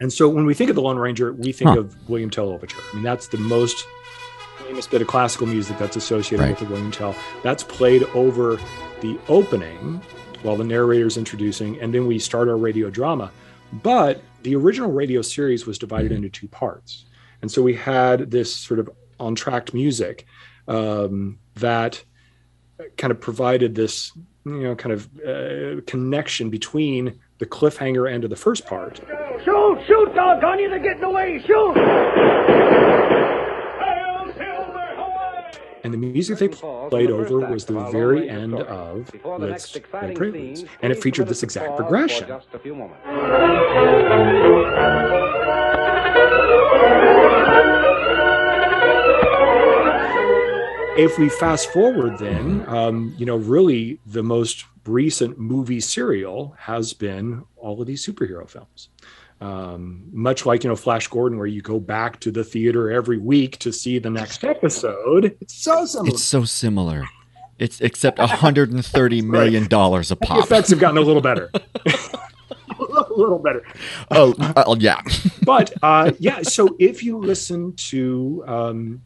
[0.00, 1.80] And so when we think of the Lone Ranger, we think Huh.
[1.80, 2.80] of William Tell Overture.
[2.90, 3.86] I mean, that's the most
[4.66, 6.50] famous bit of classical music that's associated Right.
[6.58, 7.14] with the William Tell.
[7.42, 8.58] That's played over
[9.02, 10.00] the opening
[10.42, 13.30] while the narrator's introducing, and then we start our radio drama.
[13.82, 17.04] But the original radio series was divided into two parts.
[17.42, 18.88] And so we had this sort of
[19.20, 20.26] on tracked music
[20.68, 22.02] um, that
[22.96, 24.12] kind of provided this,
[24.44, 29.00] you know, kind of uh, connection between the cliffhanger end of the first part
[29.44, 31.76] Shoot, shoot, doggone you, they're getting away, shoot!
[35.82, 39.80] and the music they played over was the very end of Liszt's Les
[40.14, 40.68] Préludes.
[40.82, 42.28] And it featured this exact progression.
[51.00, 56.92] If we fast forward, then, um, you know, really the most recent movie serial has
[56.92, 58.90] been all of these superhero films.
[59.40, 63.16] Um, much like, you know, Flash Gordon, where you go back to the theater every
[63.16, 65.34] week to see the next episode.
[65.40, 66.10] It's so similar.
[66.10, 67.04] It's so similar.
[67.58, 70.36] It's except 130 million dollars a pop.
[70.36, 71.50] The effects have gotten a little better.
[71.86, 73.64] a little better.
[74.10, 75.00] Oh, uh, yeah.
[75.46, 79.02] But uh, yeah, so if you listen to um,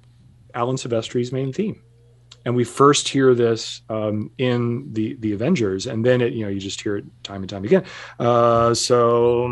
[0.54, 1.80] Alan Silvestri's main theme,
[2.44, 6.50] and we first hear this um, in the the Avengers, and then it you know
[6.50, 7.85] you just hear it time and time again.
[8.18, 9.44] Uh, so.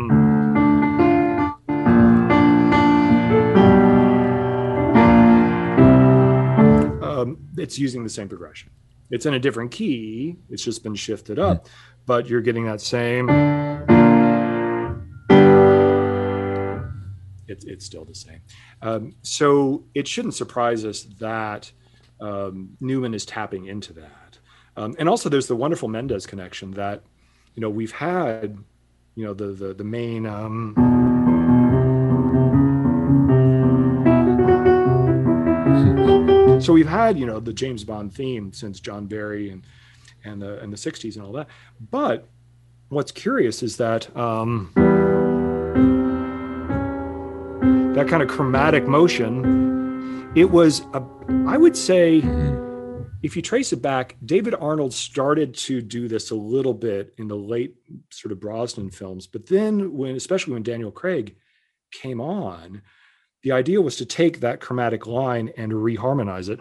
[7.01, 8.69] Um, it's using the same progression.
[9.09, 10.37] It's in a different key.
[10.49, 11.67] It's just been shifted up,
[12.05, 13.29] but you're getting that same.
[17.47, 18.41] It's it's still the same.
[18.81, 21.71] Um, so it shouldn't surprise us that
[22.23, 24.39] um, Newman is tapping into that.
[24.77, 27.03] Um, and also, there's the wonderful Mendes connection that
[27.53, 28.57] you know we've had.
[29.15, 30.25] You know the the the main.
[30.25, 30.73] Um,
[36.59, 39.63] so we've had you know the James Bond theme since John Barry and
[40.23, 41.47] and the and the 60s and all that.
[41.91, 42.27] But
[42.89, 44.15] what's curious is that.
[44.17, 44.71] Um,
[47.93, 49.72] that kind of chromatic motion
[50.35, 51.03] it was a,
[51.47, 53.03] i would say mm-hmm.
[53.21, 57.27] if you trace it back david arnold started to do this a little bit in
[57.27, 57.75] the late
[58.09, 61.35] sort of brosnan films but then when especially when daniel craig
[61.91, 62.81] came on
[63.43, 66.59] the idea was to take that chromatic line and reharmonize it.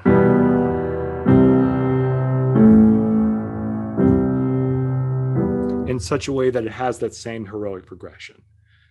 [5.88, 8.42] In such a way that it has that same heroic progression.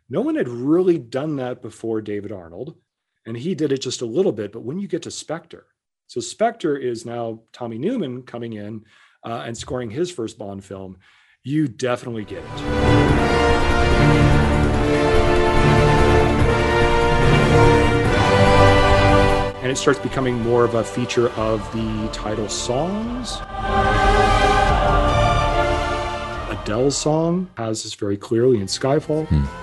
[0.10, 2.76] No one had really done that before David Arnold,
[3.26, 4.52] and he did it just a little bit.
[4.52, 5.68] But when you get to Spectre,
[6.08, 8.84] so Spectre is now Tommy Newman coming in
[9.26, 10.98] uh, and scoring his first Bond film,
[11.44, 12.50] you definitely get it.
[19.62, 23.38] And it starts becoming more of a feature of the title songs.
[26.52, 29.28] Adele's song has this very clearly in Skyfall.
[29.32, 29.61] and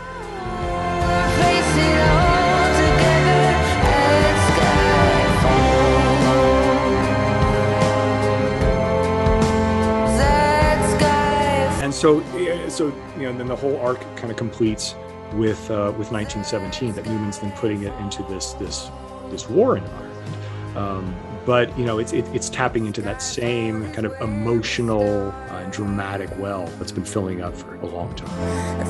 [11.98, 12.20] so
[12.68, 12.86] so
[13.16, 14.94] you know and then the whole arc kind of completes
[15.34, 18.88] with uh, with 1917 that Newman's then putting it into this this
[19.30, 20.76] this war environment.
[20.76, 25.64] Um, but you know it's it, it's tapping into that same kind of emotional uh,
[25.70, 28.86] dramatic well that's been filling up for a long time.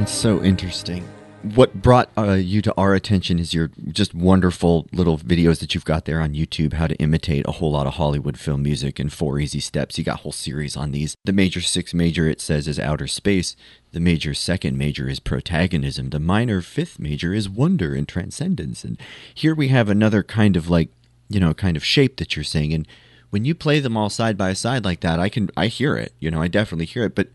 [0.00, 1.06] It's so interesting.
[1.42, 5.84] What brought uh, you to our attention is your just wonderful little videos that you've
[5.84, 9.08] got there on YouTube, how to imitate a whole lot of Hollywood film music in
[9.08, 9.98] four easy steps.
[9.98, 11.16] You got a whole series on these.
[11.24, 13.56] The major six major, it says, is outer space.
[13.90, 16.10] The major second major is protagonism.
[16.10, 18.84] The minor fifth major is wonder and transcendence.
[18.84, 18.96] And
[19.34, 20.90] here we have another kind of like,
[21.28, 22.72] you know, kind of shape that you're saying.
[22.72, 22.86] And
[23.30, 26.12] when you play them all side by side like that, I can I hear it.
[26.20, 27.28] You know, I definitely hear it, but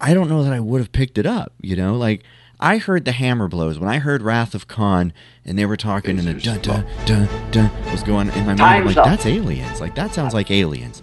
[0.00, 1.52] I don't know that I would have picked it up.
[1.60, 2.24] You know, like
[2.60, 5.12] I heard the hammer blows when I heard Wrath of Khan,
[5.44, 8.62] and they were talking, and the dun dun dun dun was going in my mind.
[8.62, 9.06] I'm like, up.
[9.06, 9.80] that's aliens.
[9.80, 11.02] Like that sounds like aliens.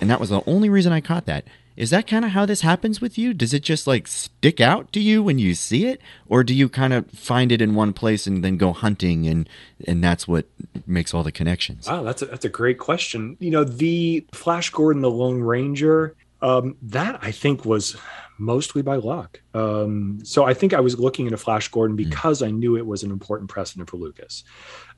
[0.00, 1.44] And that was the only reason I caught that.
[1.76, 3.32] Is that kind of how this happens with you?
[3.32, 6.68] Does it just like stick out to you when you see it, or do you
[6.68, 9.48] kind of find it in one place and then go hunting, and
[9.86, 10.46] and that's what
[10.86, 11.88] makes all the connections?
[11.88, 13.36] Wow, that's a, that's a great question.
[13.40, 17.96] You know, the Flash Gordon, the Lone Ranger, um, that I think was
[18.40, 19.40] mostly by luck.
[19.52, 23.02] Um, so I think I was looking into Flash Gordon because I knew it was
[23.02, 24.44] an important precedent for Lucas.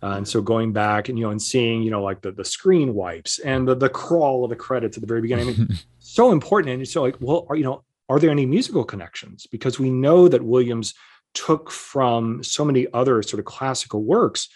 [0.03, 2.45] Uh, and so going back and you know and seeing you know like the the
[2.45, 5.49] screen wipes and the the crawl of the credits at the very beginning.
[5.49, 5.79] I mean,
[6.15, 6.75] so important.
[6.75, 9.47] And so like, well, are, you know, are there any musical connections?
[9.47, 10.95] Because we know that Williams
[11.35, 14.49] took from so many other sort of classical works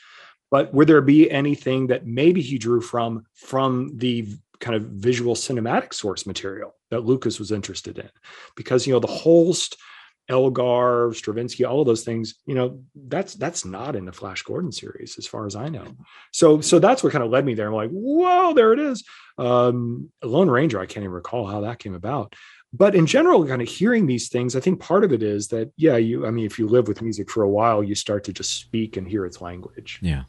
[0.50, 4.28] but would there be anything that maybe he drew from from the
[4.60, 8.08] kind of visual cinematic source material that lucas was interested in
[8.56, 9.76] because you know the holst
[10.28, 14.72] elgar stravinsky all of those things you know that's that's not in the flash gordon
[14.72, 15.86] series as far as i know
[16.32, 19.04] so so that's what kind of led me there i'm like whoa there it is
[19.38, 22.34] um lone ranger i can't even recall how that came about
[22.72, 25.70] but in general kind of hearing these things i think part of it is that
[25.76, 28.32] yeah you i mean if you live with music for a while you start to
[28.32, 30.22] just speak and hear its language Yeah.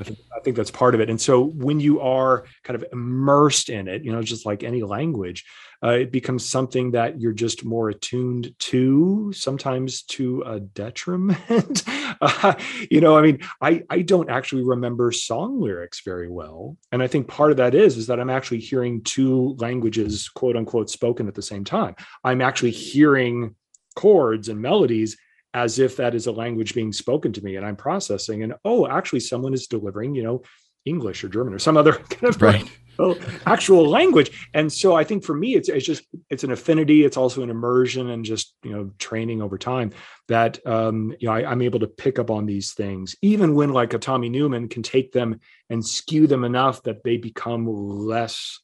[0.00, 1.10] I think, I think that's part of it.
[1.10, 4.82] And so when you are kind of immersed in it, you know, just like any
[4.82, 5.44] language,
[5.82, 11.84] uh, it becomes something that you're just more attuned to, sometimes to a detriment.
[12.20, 12.54] uh,
[12.90, 16.76] you know, I mean, I, I don't actually remember song lyrics very well.
[16.92, 20.56] And I think part of that is, is that I'm actually hearing two languages, quote
[20.56, 21.94] unquote, spoken at the same time.
[22.24, 23.54] I'm actually hearing
[23.96, 25.16] chords and melodies
[25.54, 28.86] as if that is a language being spoken to me and I'm processing and oh
[28.86, 30.42] actually someone is delivering you know
[30.84, 32.70] English or German or some other kind of Right.
[32.98, 37.04] well, actual language and so I think for me it's it's just it's an affinity
[37.04, 39.90] it's also an immersion and just you know training over time
[40.28, 43.72] that um you know I, I'm able to pick up on these things even when
[43.72, 48.60] like a Tommy Newman can take them and skew them enough that they become less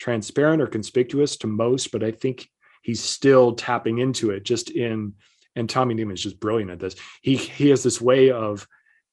[0.00, 2.48] transparent or conspicuous to most but I think
[2.82, 5.14] he's still tapping into it just in
[5.56, 6.96] and Tommy Newman is just brilliant at this.
[7.22, 8.66] He he has this way of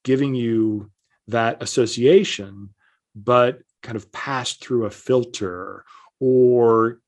[0.04, 0.92] giving you
[1.28, 2.70] that association,
[3.16, 5.84] but kind of passed through a filter
[6.20, 7.00] or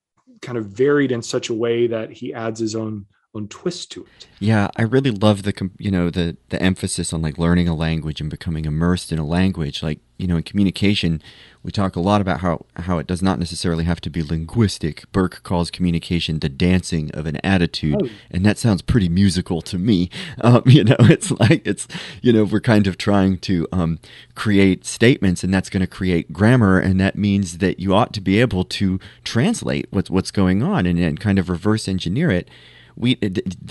[0.41, 3.05] kind of varied in such a way that he adds his own
[3.35, 4.27] own twist to it.
[4.39, 8.21] Yeah, I really love the you know the the emphasis on like learning a language
[8.21, 9.81] and becoming immersed in a language.
[9.81, 11.19] Like you know, in communication,
[11.63, 15.11] we talk a lot about how how it does not necessarily have to be linguistic.
[15.11, 18.09] Burke calls communication the dancing of an attitude, Oh.
[18.29, 20.09] and that sounds pretty musical to me.
[20.41, 21.87] Um, you know, it's like it's
[22.21, 23.97] you know we're kind of trying to um,
[24.35, 28.21] create statements, and that's going to create grammar, and that means that you ought to
[28.21, 32.47] be able to translate what's what's going on and, and kind of reverse engineer it
[32.95, 33.17] we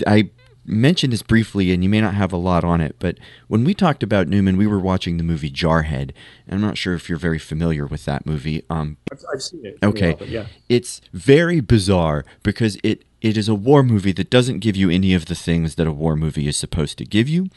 [0.05, 0.29] I
[0.65, 3.17] mentioned this briefly, and you may not have a lot on it, but
[3.47, 6.11] when we talked about Newman, we were watching the movie Jarhead.
[6.47, 8.63] And I'm not sure if you're very familiar with that movie.
[8.69, 9.77] Um, I've, I've seen it.
[9.83, 10.47] okay, yeah.
[10.69, 15.13] it's very bizarre because it it is a war movie that doesn't give you any
[15.13, 17.47] of the things that a war movie is supposed to give you.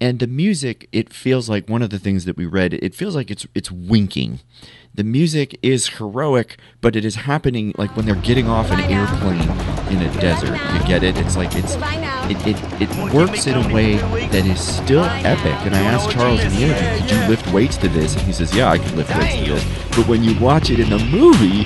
[0.00, 2.74] And the music, it feels like one of the things that we read.
[2.74, 4.40] It feels like it's it's winking.
[4.94, 9.48] The music is heroic, but it is happening like when they're getting off an airplane
[9.90, 10.58] in a desert.
[10.72, 11.16] You get it?
[11.18, 11.76] It's like it's
[12.30, 13.96] it, it, it works in a way
[14.28, 15.54] that is still epic.
[15.66, 18.32] And I asked Charles in the interview, "Could you lift weights to this?" And he
[18.32, 19.64] says, "Yeah, I can lift weights to this."
[19.96, 21.64] But when you watch it in the movie,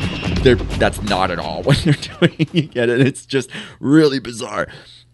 [0.78, 2.46] that's not at all what they're doing.
[2.52, 3.00] you get it?
[3.00, 4.68] It's just really bizarre.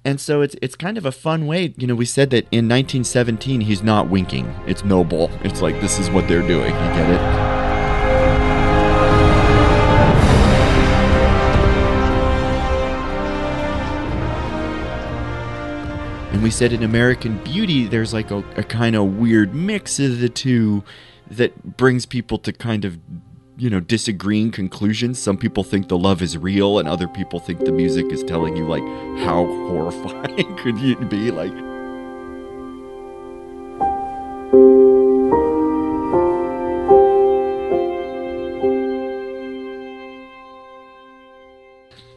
[0.08, 1.74] And so it's it's kind of a fun way.
[1.76, 4.46] You know, we said that in 1917 he's not winking.
[4.66, 5.30] It's noble.
[5.44, 6.70] It's like this is what they're doing.
[6.70, 7.20] You get it?
[16.32, 20.20] And we said in American Beauty, there's like a, a kind of weird mix of
[20.20, 20.84] the two
[21.30, 22.98] that brings people to kind of,
[23.58, 25.18] you know, disagreeing conclusions.
[25.18, 28.56] Some people think the love is real, and other people think the music is telling
[28.56, 28.84] you, like,
[29.24, 31.30] how horrifying could you be?
[31.32, 31.52] Like,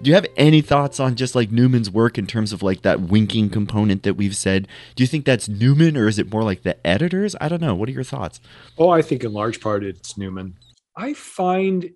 [0.02, 3.02] Do you have any thoughts on just like Newman's work in terms of like that
[3.02, 4.68] winking component that we've said?
[4.96, 7.36] Do you think that's Newman or is it more like the editors?
[7.40, 7.76] I don't know.
[7.76, 8.42] What are your thoughts?
[8.80, 10.56] Oh, I think in large part it's Newman.
[10.96, 11.92] I find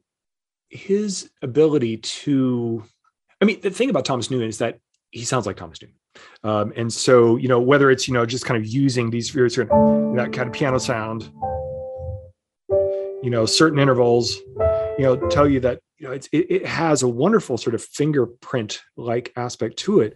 [0.70, 2.84] his ability to,
[3.42, 4.80] I mean, the thing about Thomas Newman is that
[5.12, 5.96] he sounds like Thomas Newman.
[6.44, 9.50] Um, and so, you know, whether it's, you know, just kind of using these very
[9.52, 11.30] certain, that kind of piano sound,
[13.22, 14.36] you know, certain intervals,
[14.98, 17.84] you know tell you that you know it's, it, it has a wonderful sort of
[17.84, 20.16] fingerprint like aspect to it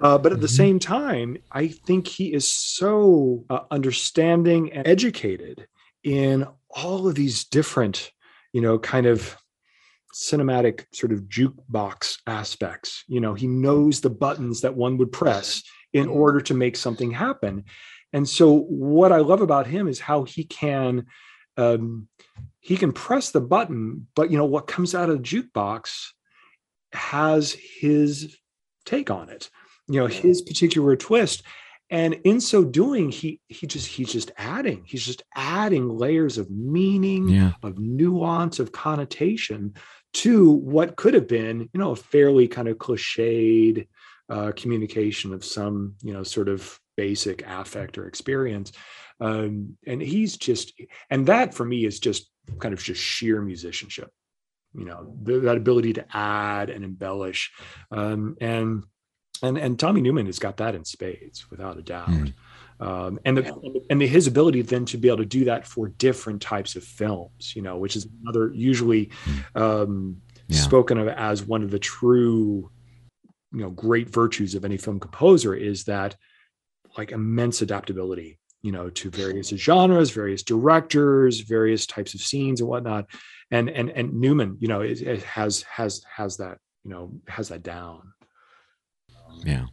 [0.00, 0.56] uh, but at the Mhm.
[0.56, 5.68] same time i think he is so uh, understanding and educated
[6.02, 8.10] in all of these different
[8.52, 9.36] you know kind of
[10.14, 13.04] cinematic sort of jukebox aspects.
[13.06, 17.10] You know he knows the buttons that one would press in order to make something
[17.10, 17.64] happen.
[18.12, 21.06] And so what i love about him is how he can
[21.58, 22.08] um,
[22.60, 26.08] he can press the button but you know what comes out of the jukebox
[26.92, 28.36] has his
[28.84, 29.50] take on it.
[29.88, 31.42] You know his particular twist
[31.90, 36.50] and in so doing he he just he's just adding he's just adding layers of
[36.50, 37.52] meaning Yeah.
[37.62, 39.74] of nuance of connotation
[40.14, 43.86] to what could have been you know a fairly kind of cliched
[44.28, 48.72] uh, communication of some you know sort of basic affect or experience
[49.20, 50.72] um, and he's just
[51.10, 54.10] and that for me is just kind of just sheer musicianship
[54.74, 57.52] you know th- that ability to add and embellish
[57.92, 58.82] um, and
[59.42, 62.08] and and tommy newman has got that in spades without a doubt.
[62.08, 62.32] Mm.
[62.80, 65.88] um, and the and the, his ability then to be able to do that for
[65.88, 69.10] different types of films you know which is another usually
[69.54, 70.58] um, Yeah.
[70.60, 72.70] spoken of as one of the true
[73.52, 76.16] you know great virtues of any film composer is that
[76.98, 82.68] like immense adaptability you know to various genres various directors various types of scenes and
[82.68, 83.06] whatnot.
[83.50, 87.48] And and and newman you know it, it has has has that you know has
[87.50, 88.12] that down
[89.44, 89.66] Yeah.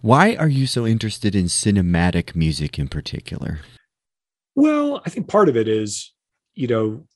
[0.00, 3.60] Why are you so interested in cinematic music in particular?
[4.54, 6.12] well i think part of it is
[6.54, 7.06] you know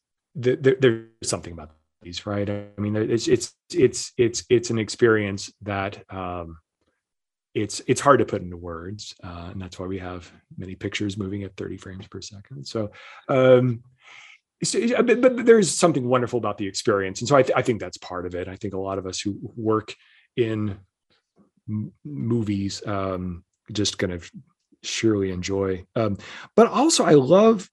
[0.41, 1.71] th- th- there's something about
[2.03, 6.59] these right i mean it's it's it's it's it's an experience that um
[7.55, 11.17] it's it's hard to put into words uh, and that's why we have many pictures
[11.17, 12.91] moving at 30 frames per second so
[13.29, 13.83] um
[14.65, 17.81] so, but, but there's something wonderful about the experience and so I, th- I think
[17.81, 19.95] that's part of it i think a lot of us who work
[20.37, 20.79] in
[22.05, 24.31] movies um just kind of
[24.83, 25.85] surely enjoy.
[25.97, 26.19] Um
[26.55, 27.69] but also i love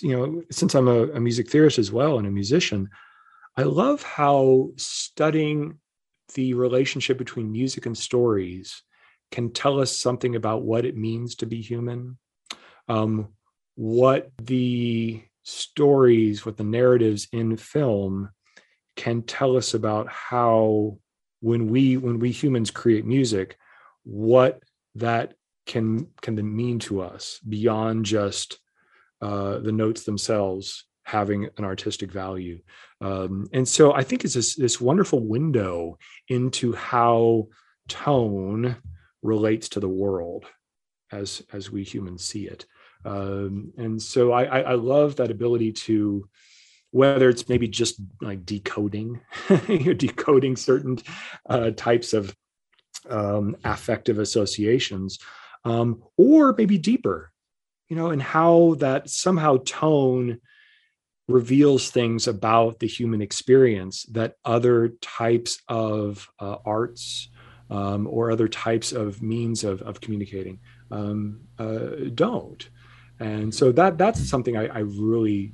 [0.00, 2.88] you know since i'm a, a music theorist as well and a musician
[3.56, 5.78] i love how studying
[6.34, 8.82] the relationship between music and stories
[9.30, 12.18] can tell us something about what it means to be human
[12.88, 13.28] um,
[13.74, 18.30] what the stories what the narratives in film
[18.96, 20.98] can tell us about how
[21.46, 23.56] when we when we humans create music
[24.02, 24.64] what
[24.96, 25.34] that
[25.64, 28.58] can can mean to us beyond just
[29.22, 32.58] uh, the notes themselves having an artistic value.
[33.00, 37.48] Um, and so i think it's this, this wonderful window into how
[37.86, 38.76] tone
[39.22, 40.44] relates to the world
[41.12, 42.66] as as we humans see it.
[43.04, 46.28] Um, and so I, I i love that ability to
[46.96, 49.20] whether it's maybe just like decoding
[49.68, 50.98] you're decoding certain
[51.48, 52.34] uh, types of
[53.10, 55.18] um, affective associations
[55.64, 57.30] um, or maybe deeper
[57.88, 60.40] you know and how that somehow tone
[61.28, 67.28] reveals things about the human experience that other types of uh, arts
[67.68, 72.68] um, or other types of means of, of communicating um, uh, don't.
[73.18, 75.52] And so that that's something I, I really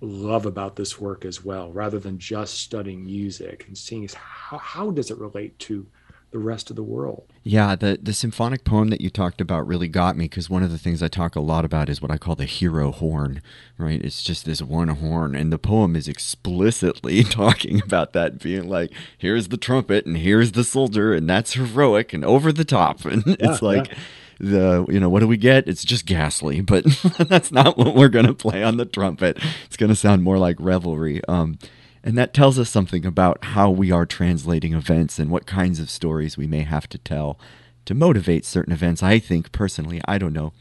[0.00, 4.58] love about this work as well rather than just studying music and seeing is how,
[4.58, 5.86] how does it relate to
[6.30, 9.88] the rest of the world Yeah, the the symphonic poem that you talked about really
[9.88, 12.18] got me because one of the things I talk a lot about is what I
[12.18, 13.40] call the hero horn,
[13.78, 14.02] right?
[14.04, 18.92] It's just this one horn, and the poem is explicitly talking about that, being like,
[19.16, 23.22] "Here's the trumpet, and here's the soldier, and that's heroic and over the top," and
[23.40, 23.94] it's Yeah, like.
[24.40, 25.68] The you know what do we get?
[25.68, 26.84] It's just ghastly, but
[27.18, 29.38] that's not what we're gonna play on the trumpet.
[29.66, 31.20] It's gonna sound more like revelry.
[31.26, 31.58] Um,
[32.04, 35.90] and that tells us something about how we are translating events and what kinds of
[35.90, 37.38] stories we may have to tell
[37.84, 39.02] to motivate certain events.
[39.02, 40.52] I think personally, I don't know.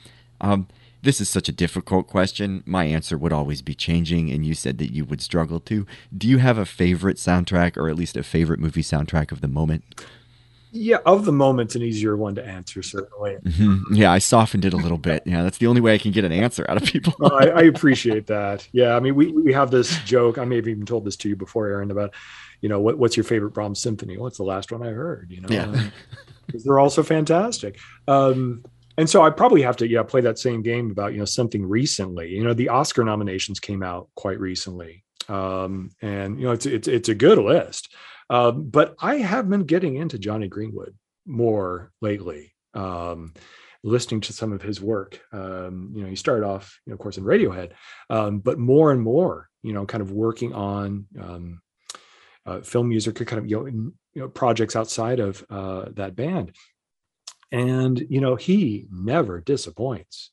[0.42, 0.68] Um,
[1.04, 2.64] this is such a difficult question.
[2.66, 5.86] My answer would always be changing, and you said that you would struggle to.
[6.16, 9.48] Do you have a favorite soundtrack, or at least a favorite movie soundtrack of the
[9.48, 9.84] moment?
[10.78, 14.74] Yeah of the moment an easier one to answer certainly hmm Yeah, I softened it
[14.74, 15.24] a little bit.
[15.26, 17.14] Yeah, that's the only way I can get an answer out of people.
[17.26, 18.68] I, I appreciate that.
[18.72, 20.38] Yeah, I mean, we we have this joke.
[20.38, 22.14] I may have even told this to you before, Aaron, about
[22.62, 24.18] you know what what's your favorite Brahms symphony?
[24.18, 25.32] Well, the last one I heard.
[25.32, 25.64] You know, Yeah.
[25.64, 25.92] um,
[26.52, 27.78] 'cause they're also fantastic.
[28.08, 28.64] Um,
[28.98, 31.66] and so I probably have to yeah play that same game about you know something
[31.68, 32.30] recently.
[32.30, 36.88] You know, the Oscar nominations came out quite recently, um, and you know it's it's
[36.88, 37.94] it's a good list.
[38.30, 42.54] Um, but I have been getting into Jonny Greenwood more lately.
[42.74, 43.34] Um,
[43.84, 45.22] listening to some of his work.
[45.32, 47.72] Um, you know, he started off, you know, of course, in Radiohead,
[48.10, 51.62] um, but more and more, you know, kind of working on um,
[52.46, 55.86] uh, film music or kind of you know, in, you know projects outside of uh,
[55.94, 56.56] that band.
[57.52, 60.32] And you know, he never disappoints.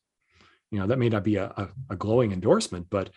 [0.70, 3.10] You know, that may not be a, a, a glowing endorsement, but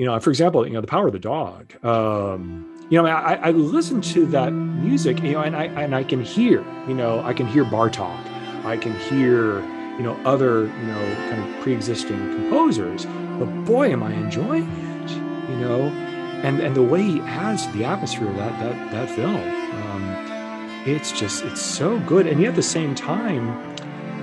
[0.00, 1.74] you know, for example, you know, the power of the dog.
[1.84, 6.04] Um, you know, I, I listen to that music, you know, and I and I
[6.04, 8.18] can hear, you know, I can hear Bartok,
[8.64, 9.60] I can hear,
[9.98, 13.04] you know, other, you know, kind of pre-existing composers.
[13.38, 15.10] But boy, am I enjoying it,
[15.50, 15.82] you know,
[16.44, 20.82] and and the way he adds to the atmosphere of that that that film, um,
[20.86, 22.26] it's just it's so good.
[22.26, 23.76] And yet at the same time,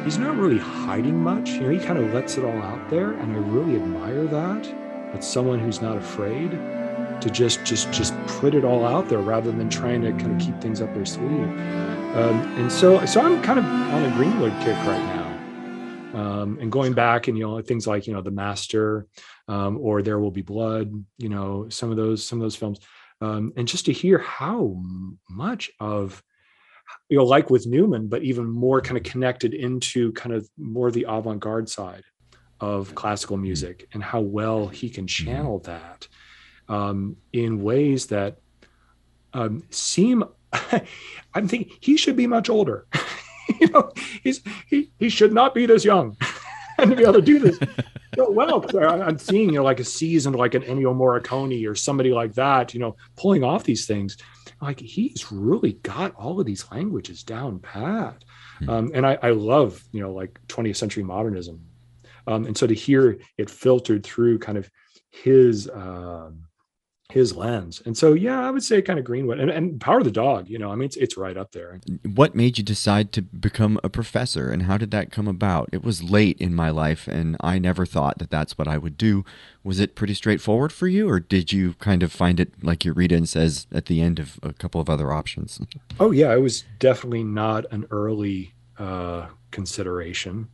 [0.04, 1.52] he's not really hiding much.
[1.52, 4.87] You know, he kind of lets it all out there, and I really admire that.
[5.14, 6.52] It's someone who's not afraid
[7.22, 10.46] to just just just put it all out there rather than trying to kind of
[10.46, 11.50] keep things up their sleeve.
[12.16, 15.28] Um, and so so I'm kind of on a Greenwood kick right now.
[16.14, 19.08] Um, and going back and you know things like you know the master
[19.48, 22.80] um, or there will be blood you know some of those some of those films
[23.22, 24.82] um, and just to hear how
[25.30, 26.24] much of
[27.10, 30.92] you know like with newman but even more kind of connected into kind of more
[30.92, 32.04] the avant-garde side
[32.60, 36.08] of classical music and how well he can channel that
[36.70, 38.38] um, in ways that
[39.34, 40.24] um, seem.
[41.34, 42.88] I'm thinking he should be much older.
[43.60, 43.92] you know,
[44.24, 46.18] he's he he should not be this young
[46.78, 47.60] and to be able to do this
[48.16, 48.66] so well.
[48.78, 52.74] I'm seeing you know like a seasoned like an Ennio Morricone or somebody like that,
[52.74, 54.18] you know, pulling off these things.
[54.62, 58.24] Like he's really got all of these languages down pat.
[58.60, 58.70] Hmm.
[58.70, 61.62] Um, and I, I love you know like 20th century modernism
[62.28, 64.70] um, and so to hear it filtered through kind of
[65.10, 66.48] his um,
[67.10, 67.82] his lens.
[67.86, 70.50] And so, yeah, I would say kind of Greenwood and, and Power of the Dog,
[70.50, 71.80] you know, I mean, it's, it's right up there.
[72.04, 75.70] What made you decide to become a professor and how did that come about?
[75.72, 78.98] It was late in my life and I never thought that that's what I would
[78.98, 79.24] do.
[79.64, 83.26] Was it pretty straightforward for you or did you kind of find it like Eureka
[83.26, 85.62] says at the end of a couple of other options?
[86.02, 90.50] Oh, yeah, it was definitely not an early uh, consideration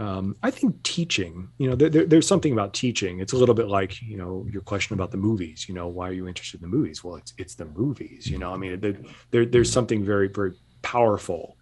[0.00, 3.20] um, I think teaching, you know, there, there's something about teaching.
[3.20, 5.68] It's a little bit like, you know, your question about the movies.
[5.68, 7.04] You know, why are you interested in the movies?
[7.04, 8.26] Well, it's it's the movies.
[8.26, 8.80] You know, I mean,
[9.30, 11.58] there, there's something very very powerful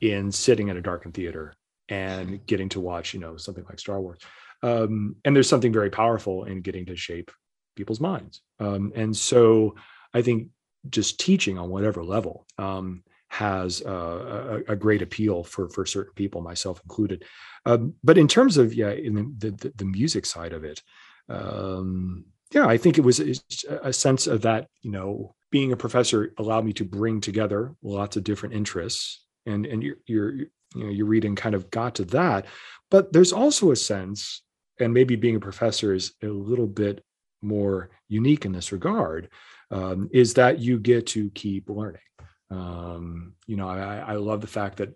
[0.00, 1.52] in sitting in a darkened theater
[1.88, 4.20] and getting to watch, you know, something like Star Wars.
[4.62, 7.32] Um, and there's something very powerful in getting to shape
[7.74, 8.40] people's minds.
[8.60, 9.74] Um, and so,
[10.14, 10.48] I think
[10.88, 16.12] just teaching on whatever level um, has uh, a, a, great appeal for for certain
[16.14, 17.24] people, myself included.
[17.64, 20.82] Um, but in terms of yeah, in the the, the music side of it,
[21.28, 24.66] um, yeah, I think it was a sense of that.
[24.82, 29.64] You know, being a professor allowed me to bring together lots of different interests, and
[29.64, 32.46] and your your you know your reading kind of got to that.
[32.90, 34.42] But there's also a sense,
[34.80, 37.04] and maybe being a professor is a little bit
[37.42, 39.28] more unique in this regard,
[39.70, 42.02] um, is that you get to keep learning
[42.50, 44.94] um, you know, I, I love the fact that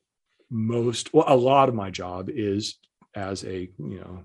[0.51, 2.79] most, well, a lot of my job is
[3.15, 4.25] as a, you know,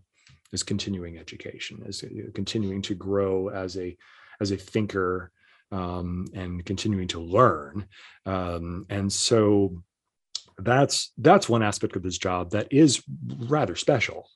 [0.51, 2.03] is continuing education, is
[2.33, 3.95] continuing to grow as a,
[4.41, 5.31] as a thinker
[5.71, 7.85] um, and continuing to learn.
[8.25, 9.83] Um, and so
[10.61, 13.01] that's that's one aspect of this job that is
[13.47, 14.27] rather special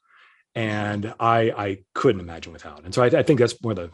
[0.55, 3.89] and i i couldn't imagine without and so i, I think that's one of the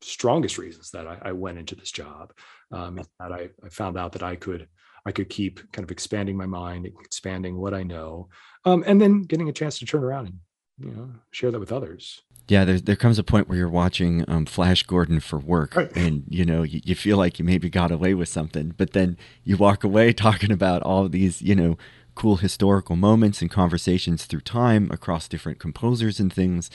[0.00, 2.32] strongest reasons that I, I went into this job
[2.72, 4.68] um, is that I, I, found out that I could
[5.06, 8.28] I could keep kind of expanding my mind, expanding what I know,
[8.64, 10.38] um, and then getting a chance to turn around and
[10.78, 12.22] you know share that with others.
[12.48, 15.94] Yeah, there there comes a point where you're watching um, Flash Gordon for work, right.
[15.96, 19.16] and you know you, you feel like you maybe got away with something, but then
[19.44, 21.76] you walk away talking about all these you know
[22.14, 26.68] cool historical moments and conversations through time across different composers and things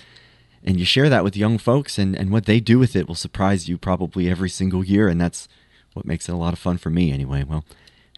[0.64, 3.16] and you share that with young folks and, and what they do with it will
[3.16, 5.48] surprise you probably every single year and that's
[5.94, 7.64] what makes it a lot of fun for me anyway well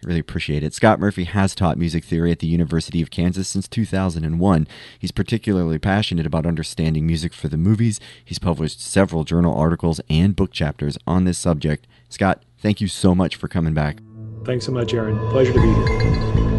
[0.04, 0.74] I really appreciate it.
[0.74, 4.68] Scott Murphy has taught music theory at the University of Kansas since 2001.
[4.98, 7.98] He's particularly passionate about understanding music for the movies.
[8.22, 11.86] He's published several journal articles and book chapters on this subject.
[12.10, 14.00] Scott, thank you so much for coming back.
[14.44, 15.18] Thanks so much, Aaron.
[15.30, 16.55] Pleasure to be here.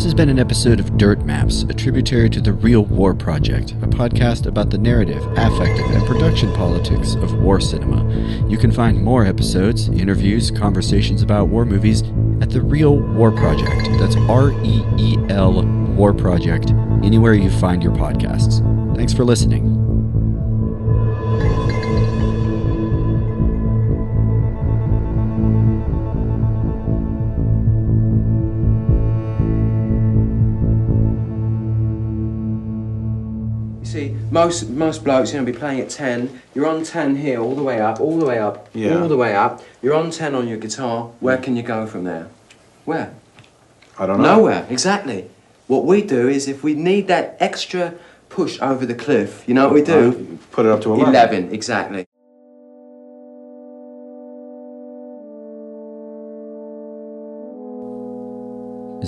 [0.00, 3.72] This has been an episode of Dirt Maps, a tributary to the Reel War Project,
[3.82, 8.10] a podcast about the narrative, affective, and production politics of war cinema.
[8.48, 12.00] You can find more episodes, interviews, conversations about war movies
[12.40, 13.90] at the Reel War Project.
[13.98, 16.70] That's R E E L War Project,
[17.04, 18.64] anywhere you find your podcasts.
[18.96, 19.79] Thanks for listening.
[34.30, 36.40] Most most blokes, you know, be playing at ten.
[36.54, 39.00] You're on ten here, all the way up, all the way up, Yeah.
[39.00, 39.62] all the way up.
[39.82, 41.10] You're on ten on your guitar.
[41.20, 42.28] Where can you go from there?
[42.84, 43.12] Where?
[43.98, 44.36] I don't know.
[44.36, 44.66] Nowhere.
[44.70, 45.28] Exactly.
[45.66, 47.94] What we do is, if we need that extra
[48.28, 50.38] push over the cliff, you know what we do?
[50.52, 51.08] Put it up to 11.
[51.14, 51.52] Eleven.
[51.52, 52.06] Exactly.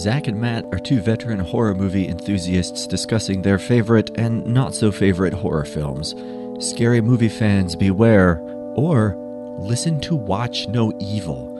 [0.03, 4.90] Zach and Matt are two veteran horror movie enthusiasts discussing their favorite and not so
[4.90, 6.16] favorite horror films.
[6.59, 8.40] Scary movie fans beware,
[8.74, 9.14] or
[9.61, 11.53] listen to Watch No Evil.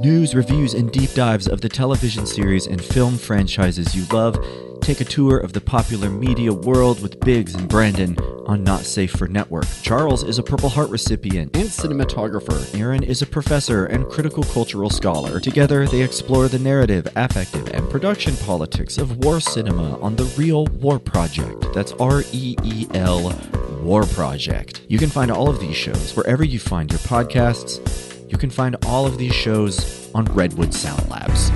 [0.00, 4.34] News, reviews, and deep dives of the television series and film franchises you love.
[4.84, 9.10] Take a tour of the popular media world with Biggs and Brandon on Not Safe
[9.10, 9.64] for Network.
[9.80, 12.78] Charles is a Purple Heart recipient and cinematographer.
[12.78, 15.40] Aaron is a professor and critical cultural scholar.
[15.40, 20.66] Together, they explore the narrative, affective, and production politics of war cinema on the Reel
[20.66, 21.64] War Project.
[21.72, 23.34] That's R E E L
[23.82, 24.82] War Project.
[24.86, 28.30] You can find all of these shows wherever you find your podcasts.
[28.30, 31.50] You can find all of these shows on Redwood Sound Labs.